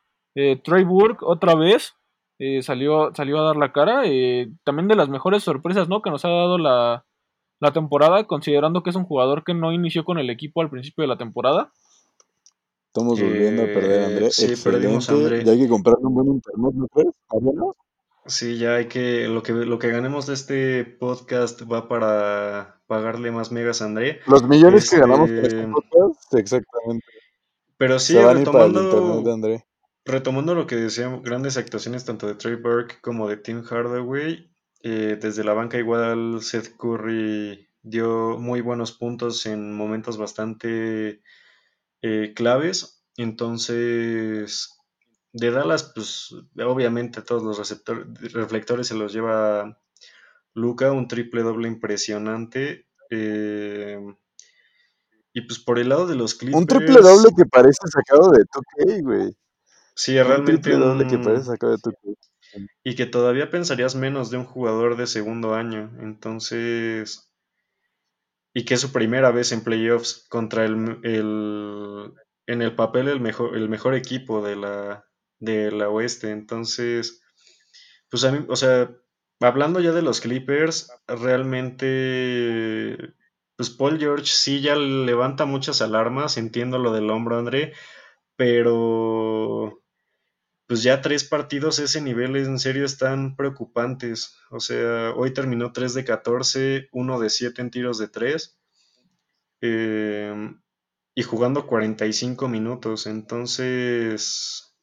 [0.42, 1.94] Eh, Trey Burke otra vez
[2.38, 4.02] eh, salió, salió a dar la cara.
[4.06, 6.00] eh, también de las mejores sorpresas, ¿no?
[6.02, 7.04] Que nos ha dado la,
[7.60, 11.02] la temporada, considerando que es un jugador que no inició con el equipo al principio
[11.02, 11.72] de la temporada.
[12.86, 14.30] Estamos volviendo a perder, eh, André.
[14.30, 15.12] sí, perdimos a.
[15.12, 15.44] André.
[15.44, 17.14] Ya hay que comprarle un buen internet, ¿no crees?
[18.26, 19.28] Sí, ya hay que.
[19.28, 24.20] Lo que, lo que ganemos de este podcast va para pagarle más megas a André.
[24.26, 25.68] Los millones que ganamos con este Este.
[25.68, 27.06] podcast, exactamente.
[27.76, 29.32] Pero Se sí, van a ir para el internet de retomando.
[29.32, 29.64] André.
[30.04, 34.50] Retomando lo que decíamos, grandes actuaciones tanto de Trey Burke como de Tim Hardaway.
[34.82, 41.20] eh, desde la banca igual Seth Curry dio muy buenos puntos en momentos bastante
[42.02, 43.04] eh, claves.
[43.18, 44.78] Entonces,
[45.34, 46.34] de Dallas, pues
[46.64, 49.78] obviamente todos los receptor- reflectores se los lleva
[50.54, 52.86] Luca, un triple doble impresionante.
[53.10, 53.98] eh,
[55.32, 58.44] y pues por el lado de los Un triple doble Clippers, que parece sacado de
[58.44, 59.36] 2K, güey.
[60.02, 61.46] Sí, realmente triple doble que parece un...
[61.46, 62.14] sacado de 2K.
[62.84, 65.90] Y que todavía pensarías menos de un jugador de segundo año.
[66.00, 67.30] Entonces,
[68.54, 72.12] y que es su primera vez en playoffs contra el, el-
[72.46, 75.04] en el papel el mejor, el mejor equipo de la,
[75.38, 76.30] de la oeste.
[76.30, 77.22] Entonces,
[78.10, 78.90] pues a mí, o sea,
[79.40, 82.96] hablando ya de los Clippers, realmente,
[83.56, 87.74] pues Paul George sí ya levanta muchas alarmas, entiendo lo del hombro, André,
[88.36, 89.79] pero
[90.70, 94.36] pues ya tres partidos ese nivel en serio están preocupantes.
[94.50, 98.56] O sea, hoy terminó 3 de 14, uno de 7 en tiros de 3
[99.60, 103.08] y jugando 45 minutos.
[103.08, 104.78] Entonces,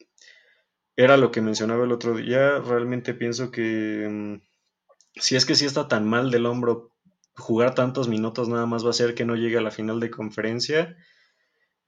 [0.97, 2.59] era lo que mencionaba el otro día.
[2.59, 6.91] Realmente pienso que mm, si es que sí está tan mal del hombro,
[7.37, 10.11] jugar tantos minutos nada más va a hacer que no llegue a la final de
[10.11, 10.97] conferencia.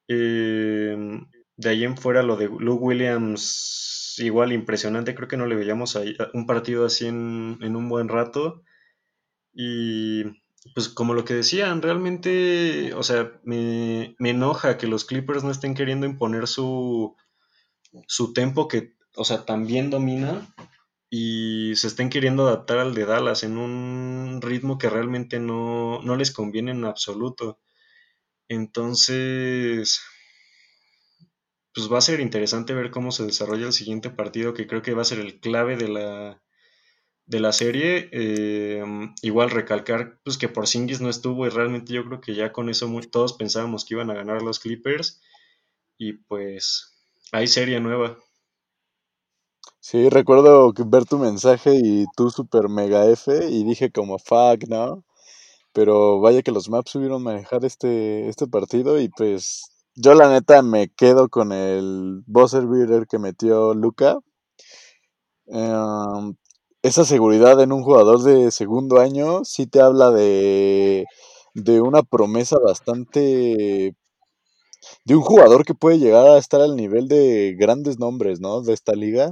[0.08, 0.96] Eh,
[1.60, 5.98] de ahí en fuera lo de Luke Williams, igual impresionante, creo que no le veíamos
[5.98, 8.64] ahí un partido así en, en un buen rato.
[9.54, 10.24] Y
[10.74, 15.52] pues como lo que decían, realmente, o sea, me, me enoja que los Clippers no
[15.52, 17.18] estén queriendo imponer su,
[18.08, 20.48] su tempo que, o sea, también domina
[21.10, 26.16] y se estén queriendo adaptar al de Dallas en un ritmo que realmente no, no
[26.16, 27.60] les conviene en absoluto.
[28.48, 30.02] Entonces,
[31.74, 34.94] pues va a ser interesante ver cómo se desarrolla el siguiente partido, que creo que
[34.94, 36.42] va a ser el clave de la,
[37.26, 38.10] de la serie.
[38.12, 38.84] Eh,
[39.22, 42.90] igual recalcar pues, que Porzingis no estuvo y realmente yo creo que ya con eso
[43.12, 45.22] todos pensábamos que iban a ganar los Clippers
[45.98, 46.98] y pues
[47.32, 48.18] hay serie nueva.
[49.80, 55.06] Sí, recuerdo ver tu mensaje y tú super mega F y dije como fuck, ¿no?
[55.74, 59.64] Pero vaya que los maps subieron manejar este, este partido y pues
[60.04, 64.18] yo la neta me quedo con el buzzer beater que metió Luca.
[65.48, 66.36] Em,
[66.84, 71.06] esa seguridad en un jugador de segundo año sí te habla de,
[71.54, 73.96] de una promesa bastante...
[75.06, 78.62] de un jugador que puede llegar a estar al nivel de grandes nombres, ¿no?
[78.62, 79.32] De esta liga.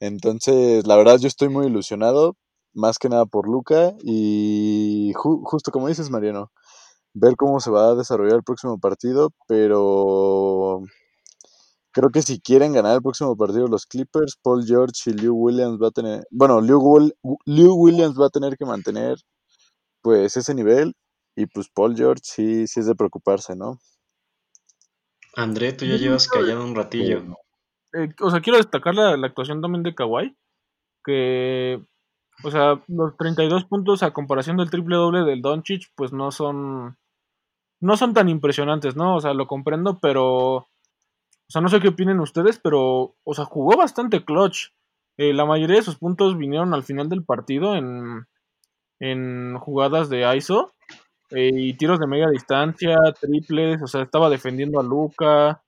[0.00, 2.36] Entonces, la verdad yo estoy muy ilusionado,
[2.74, 6.52] más que nada por Luca y ju- justo como dices, Mariano,
[7.18, 10.82] ver cómo se va a desarrollar el próximo partido, pero
[11.92, 15.80] creo que si quieren ganar el próximo partido los Clippers, Paul George y Lou Williams
[15.82, 17.12] va a tener, bueno, Lou
[17.46, 19.16] Williams va a tener que mantener
[20.02, 20.94] pues ese nivel
[21.36, 23.78] y pues Paul George sí, sí es de preocuparse, ¿no?
[25.36, 27.22] André, tú ya llevas callado un ratillo.
[27.94, 30.36] eh, o sea, quiero destacar la, la actuación también de Kawhi,
[31.04, 31.80] que,
[32.42, 36.96] o sea, los 32 puntos a comparación del triple doble del Doncic, pues no son,
[37.80, 39.16] no son tan impresionantes, ¿no?
[39.16, 40.68] O sea, lo comprendo, pero, o
[41.48, 44.68] sea, no sé qué opinen ustedes, pero, o sea, jugó bastante clutch.
[45.18, 48.26] Eh, la mayoría de sus puntos vinieron al final del partido en,
[49.00, 50.72] en jugadas de ISO
[51.30, 55.62] eh, y tiros de media distancia, triples, o sea, estaba defendiendo a Luca.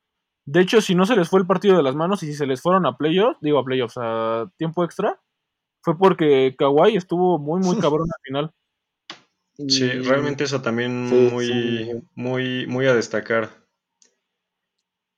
[0.47, 2.47] De hecho, si no se les fue el partido de las manos y si se
[2.47, 5.21] les fueron a playoffs, digo a playoffs, a tiempo extra,
[5.83, 8.53] fue porque Kawhi estuvo muy, muy cabrón al final.
[9.69, 12.03] Sí, realmente eso también Sí, muy, sí.
[12.15, 13.51] muy, muy a destacar.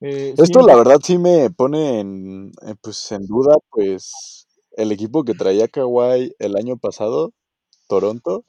[0.01, 4.91] eh, sí, Esto la verdad sí me pone en, en, pues, en duda pues el
[4.93, 7.33] equipo que traía Kawhi el año pasado,
[7.89, 8.45] Toronto,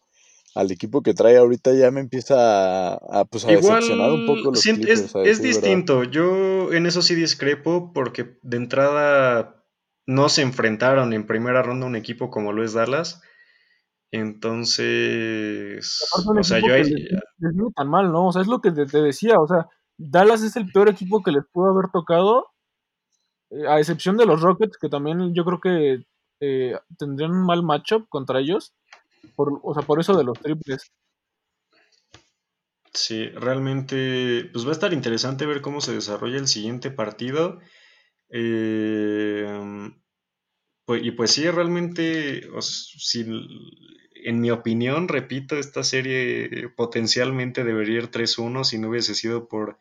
[0.56, 4.52] al equipo que trae ahorita ya me empieza a, a, pues, a decepcionar un poco
[4.52, 5.44] los Clippers, es, es verdad.
[5.44, 6.04] distinto.
[6.04, 9.64] Yo en eso sí discrepo porque de entrada
[10.06, 13.22] no se enfrentaron en primera ronda a un equipo como lo es Dallas.
[14.14, 15.98] Entonces,
[16.36, 17.02] o sea, yo ahí, les,
[17.40, 18.28] les viene tan mal, ¿no?
[18.28, 21.22] O sea, es lo que te, te decía, o sea, Dallas es el peor equipo
[21.24, 22.48] que les pudo haber tocado,
[23.52, 26.06] eh, a excepción de los Rockets, que también yo creo que
[26.42, 28.74] eh, tendrían un mal matchup contra ellos,
[29.36, 30.92] por, o sea, por eso de los triples.
[32.94, 37.60] sí, realmente, pues va a estar interesante ver cómo se desarrolla el siguiente partido.
[38.30, 39.48] Eh,
[40.86, 43.26] Pues, y pues sí, realmente, o s- si,
[44.26, 49.78] en mi opinión, repito, esta serie potencialmente debería ir 3-1 si no hubiese sido por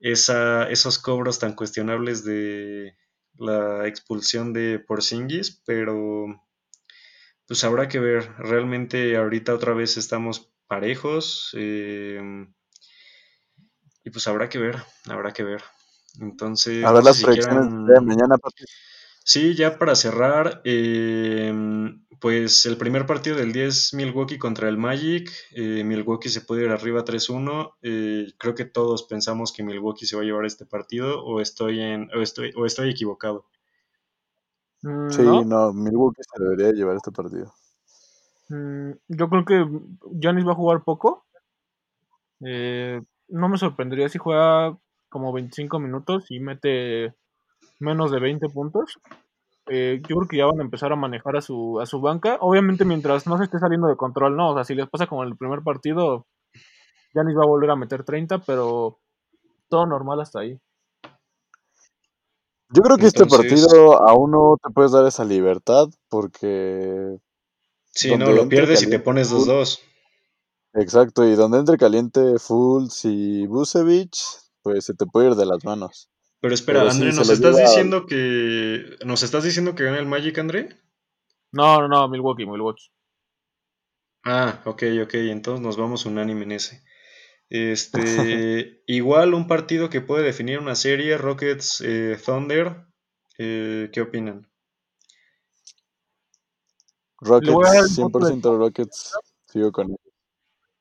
[0.00, 2.96] esa, esos cobros tan cuestionables de
[3.34, 6.26] la expulsión de Porzingis, pero
[7.46, 8.30] pues habrá que ver.
[8.38, 12.20] Realmente ahorita otra vez estamos parejos eh,
[14.04, 14.76] y pues habrá que ver,
[15.08, 15.62] habrá que ver.
[16.20, 18.36] Entonces, A no ver sé las si proyecciones de mañana.
[19.24, 21.52] Sí, ya para cerrar, eh,
[22.20, 25.30] pues el primer partido del día es Milwaukee contra el Magic.
[25.52, 27.74] Eh, Milwaukee se puede ir arriba 3-1.
[27.82, 31.80] Eh, creo que todos pensamos que Milwaukee se va a llevar este partido o estoy,
[31.80, 33.46] en, o estoy, o estoy equivocado.
[34.82, 35.44] Mm, Sí, ¿No?
[35.44, 37.52] no, Milwaukee se debería llevar este partido.
[38.48, 39.66] Mm, yo creo que
[40.20, 41.24] Giannis va a jugar poco.
[42.40, 44.76] Eh, no me sorprendería si juega
[45.08, 47.14] como 25 minutos y mete
[47.78, 48.98] menos de 20 puntos.
[49.70, 52.38] Eh, yo creo que ya van a empezar a manejar a su, a su banca.
[52.40, 54.50] Obviamente mientras no se esté saliendo de control, no.
[54.50, 56.26] O sea, si les pasa como en el primer partido,
[57.12, 58.98] Giannis va a volver a meter 30, pero
[59.68, 60.58] todo normal hasta ahí.
[62.70, 67.18] Yo creo que este partido aún no te puedes dar esa libertad porque
[67.90, 69.80] sí, no, lo pierdes y te pones full, 2-2.
[70.74, 74.22] exacto, y donde entre caliente Fultz y Busevich,
[74.62, 76.10] pues se te puede ir de las manos.
[76.40, 77.68] Pero espera, Pero André, sí, ¿nos estás lleva.
[77.68, 80.68] diciendo que nos estás diciendo que gana el Magic, André?
[81.52, 82.90] No, no, no, Milwaukee, Milwaukee.
[84.24, 86.82] Ah, ok, ok, entonces nos vamos unánime en ese.
[87.50, 92.84] Este, igual un partido que puede definir una serie, Rockets eh, Thunder.
[93.38, 94.46] eh, ¿qué opinan?
[97.20, 99.14] Rockets, voto de 100% Rockets,
[99.46, 99.96] sigo con él.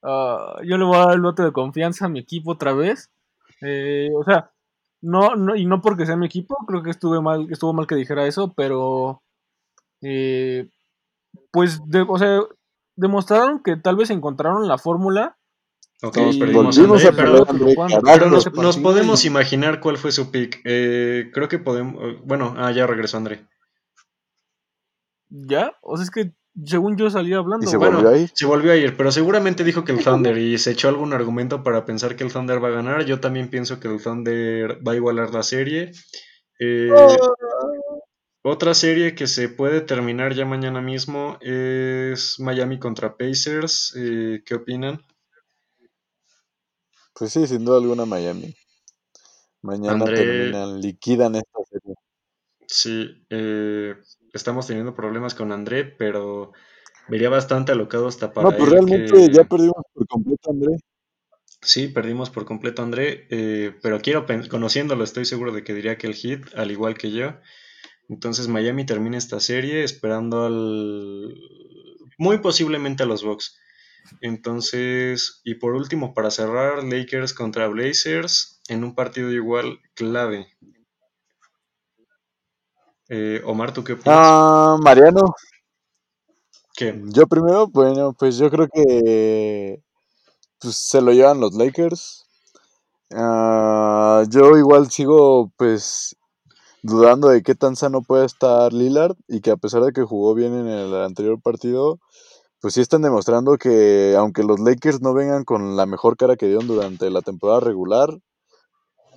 [0.03, 3.09] Ah, yo le voy a dar el voto de confianza a mi equipo otra vez.
[3.61, 4.51] Eh, o sea,
[5.01, 7.95] no, no, y no porque sea mi equipo, creo que estuve mal, estuvo mal que
[7.95, 9.21] dijera eso, pero
[10.01, 10.69] eh,
[11.51, 12.39] pues, de- o sea,
[12.95, 15.37] demostraron que tal vez encontraron la fórmula.
[16.13, 17.75] Perdimos André, a pero, André,
[18.13, 18.29] pero
[18.61, 20.61] nos, podemos imaginar cuál fue su pick.
[20.63, 23.47] Eh, creo que podemos, bueno, ah, ya regresó André.
[25.29, 26.33] ya, o sea, es que
[26.65, 27.91] según yo salía Y hablando, se güey.
[27.91, 28.31] volvió a ir.
[28.33, 31.63] se volvió a ir, pero seguramente dijo que el Thunder y se echó algún argumento
[31.63, 33.05] para pensar que el Thunder va a ganar.
[33.05, 35.91] Yo también pienso que el Thunder va a igualar la serie.
[36.59, 36.89] Eh,
[38.43, 43.93] otra serie que se puede terminar ya mañana mismo es Miami contra Pacers.
[43.97, 45.01] Eh, ¿Qué opinan?
[47.13, 48.55] Pues sí, sin duda alguna Miami.
[49.61, 51.95] Mañana André- terminan, liquidan esta serie.
[52.67, 53.95] Sí, eh,
[54.37, 56.53] estamos teniendo problemas con André, pero
[57.09, 60.77] vería bastante alocado hasta para No, pues él realmente que- ya perdimos por completo, André.
[61.61, 65.97] Sí, perdimos por completo a André, eh, pero quiero, conociéndolo, estoy seguro de que diría
[65.97, 67.33] que el hit, al igual que yo.
[68.09, 71.33] Entonces Miami termina esta serie esperando al...
[72.17, 73.57] muy posiblemente a los Bucks.
[74.21, 80.47] Entonces, y por último, para cerrar, Lakers contra Blazers en un partido igual clave.
[83.09, 84.17] Eh, Omar, ¿tú qué opinas?
[84.19, 85.33] Ah, Mariano,
[86.75, 87.01] ¿Qué?
[87.05, 89.81] yo primero, bueno, pues yo creo que
[90.59, 92.25] pues, se lo llevan los Lakers.
[93.13, 96.15] Ah, yo igual sigo pues
[96.83, 100.35] dudando de qué tan sano puede estar Lillard y que a pesar de que jugó
[100.35, 101.99] bien en el anterior partido,
[102.61, 106.47] pues sí están demostrando que aunque los Lakers no vengan con la mejor cara que
[106.47, 108.09] dieron durante la temporada regular,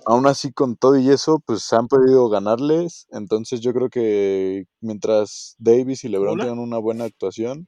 [0.05, 3.07] aún así con todo y eso, pues han podido ganarles.
[3.11, 7.67] Entonces yo creo que mientras Davis y LeBron tengan una buena actuación,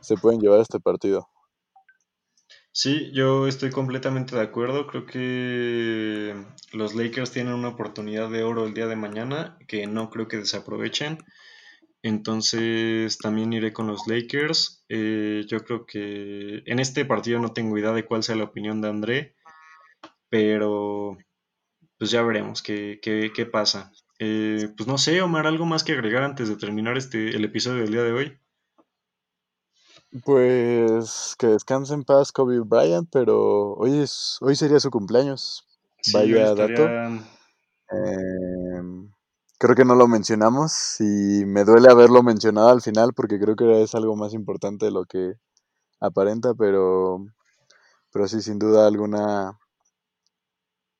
[0.00, 1.28] se pueden llevar este partido.
[2.76, 4.88] Sí, yo estoy completamente de acuerdo.
[4.88, 6.34] Creo que
[6.72, 10.38] los Lakers tienen una oportunidad de oro el día de mañana que no creo que
[10.38, 11.18] desaprovechen.
[12.02, 14.84] Entonces también iré con los Lakers.
[14.88, 18.80] Eh, yo creo que en este partido no tengo idea de cuál sea la opinión
[18.80, 19.34] de André,
[20.28, 21.16] pero
[22.04, 23.90] pues ya veremos qué, qué, qué pasa.
[24.18, 27.80] Eh, pues no sé, Omar, algo más que agregar antes de terminar este, el episodio
[27.80, 28.38] del día de hoy.
[30.22, 35.66] Pues que descanse en paz Kobe Bryant, pero hoy, es, hoy sería su cumpleaños.
[36.02, 36.82] Sí, Vaya dato.
[37.88, 39.10] Em,
[39.56, 43.82] creo que no lo mencionamos y me duele haberlo mencionado al final porque creo que
[43.82, 45.36] es algo más importante de lo que
[46.00, 47.24] aparenta, pero,
[48.12, 49.58] pero sí, sin duda alguna,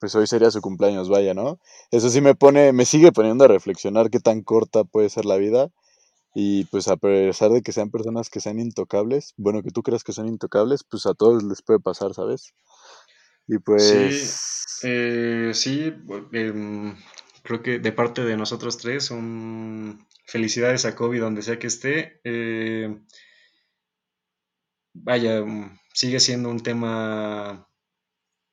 [0.04, 1.58] pues hoy sería su cumpleaños, vaya, ¿no?
[1.90, 5.38] Eso sí me pone, me sigue poniendo a reflexionar qué tan corta puede ser la
[5.38, 5.70] vida
[6.34, 10.04] y pues a pesar de que sean personas que sean intocables, bueno, que tú creas
[10.04, 12.52] que son intocables, pues a todos les puede pasar, ¿sabes?
[13.48, 14.66] Y pues...
[14.82, 16.94] Eh, sí, bu- em,
[17.42, 20.06] creo que de parte de nosotros tres, un...
[20.26, 22.20] felicidades a Kobe donde sea que esté.
[22.24, 22.94] Eh,
[24.92, 27.66] vaya, mm, sigue siendo un tema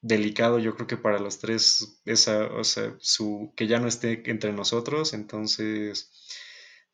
[0.02, 4.30] delicado, yo creo que para los tres, esa, o sea, su, que ya no esté
[4.32, 6.12] entre nosotros, entonces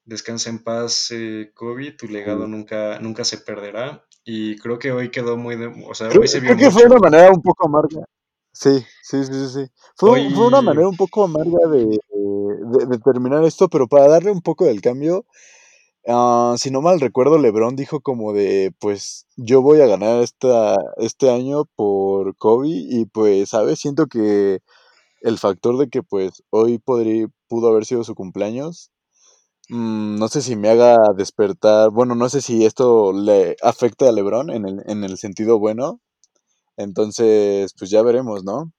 [0.05, 4.05] descansa en paz, eh, Kobe, tu legado nunca, nunca se perderá.
[4.25, 6.71] Y creo que hoy quedó muy, de- o sea, Creo, hoy se vio creo que
[6.71, 8.05] fue una manera un poco amarga.
[8.53, 9.49] Sí, sí, sí, sí.
[9.65, 9.71] sí.
[9.95, 14.07] Fue, Hoy- fue una manera un poco amarga de, de- de terminar esto, pero para
[14.07, 15.25] darle un poco del cambio,
[16.07, 20.75] ah, si no mal recuerdo, LeBron dijo como de, pues yo voy a ganar esta,
[20.97, 23.79] este año por Kobe y pues, ¿sabes?
[23.79, 24.59] Siento que
[25.21, 28.91] el factor de que pues hoy podría, pudo haber sido su cumpleaños,
[29.69, 34.11] mm, no sé si me haga despertar, bueno, no sé si esto le afecta a
[34.11, 36.01] LeBron en el, en el sentido bueno.
[36.77, 38.71] Entonces, pues ya veremos, ¿no?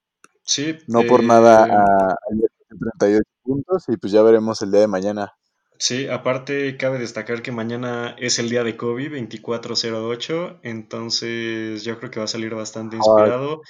[0.44, 4.70] Sí, No por nada eh, a, ayer tiene 38 puntos y pues ya veremos el
[4.70, 5.34] día de mañana.
[5.78, 12.10] Sí, aparte cabe destacar que mañana es el día de Kobe, 2408, entonces yo creo
[12.10, 13.62] que va a salir bastante inspirado.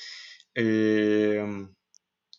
[0.54, 1.44] Eh,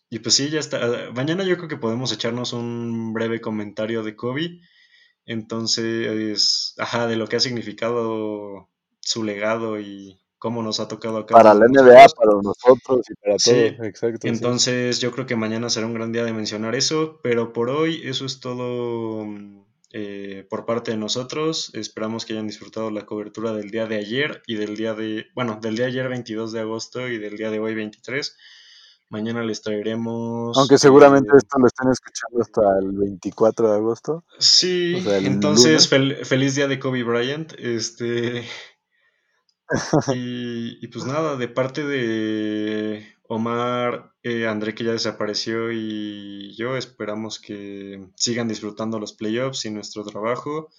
[0.09, 1.11] y pues sí, ya está.
[1.13, 4.59] Mañana yo creo que podemos echarnos un breve comentario de Kobe.
[5.26, 8.70] Entonces, ajá, de lo que ha significado
[9.01, 13.14] su legado y cómo nos ha tocado a cada Para la NBA, para nosotros y
[13.16, 13.88] para Sí, todos.
[13.88, 14.20] Exacto.
[14.22, 14.28] sí.
[14.30, 18.02] Entonces yo creo que mañana será un gran día de mencionar eso, pero por hoy
[18.06, 19.60] eso es todo mm,
[19.92, 21.72] eh, por parte de nosotros.
[21.76, 25.60] Esperamos que hayan disfrutado la cobertura del día de ayer y del día de, bueno,
[25.62, 28.36] del día de ayer 22 de agosto y del día de hoy 23.
[29.12, 30.56] Mañana les traeremos...
[30.56, 34.24] Aunque seguramente eh, esto lo estén escuchando hasta el 24 de agosto.
[34.38, 37.54] Sí, O sea, el entonces fel- feliz día de Kobe Bryant.
[37.58, 38.44] Este,
[40.13, 46.76] y, y pues nada, de parte de Omar, eh, André que ya desapareció y yo
[46.76, 50.70] esperamos que sigan disfrutando los playoffs y nuestro trabajo.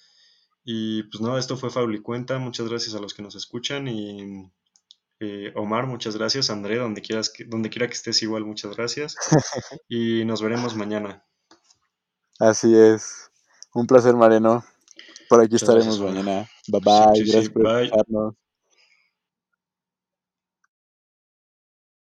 [0.65, 2.39] Y pues nada, esto fue Faul y Cuenta.
[2.39, 4.51] Muchas gracias a los que nos escuchan y
[5.21, 6.51] eh, Omar, muchas gracias.
[6.51, 9.15] André, donde quieras que, donde quiera que estés igual, muchas gracias.
[9.89, 11.25] Y nos veremos mañana.
[12.41, 13.31] Así es.
[13.75, 14.65] Un placer, Mariano.
[15.29, 16.51] Por aquí Muchas estaremos gracias, mañana.
[16.67, 17.17] Bye bye.
[17.17, 18.41] sí, sí, Gracias por bye.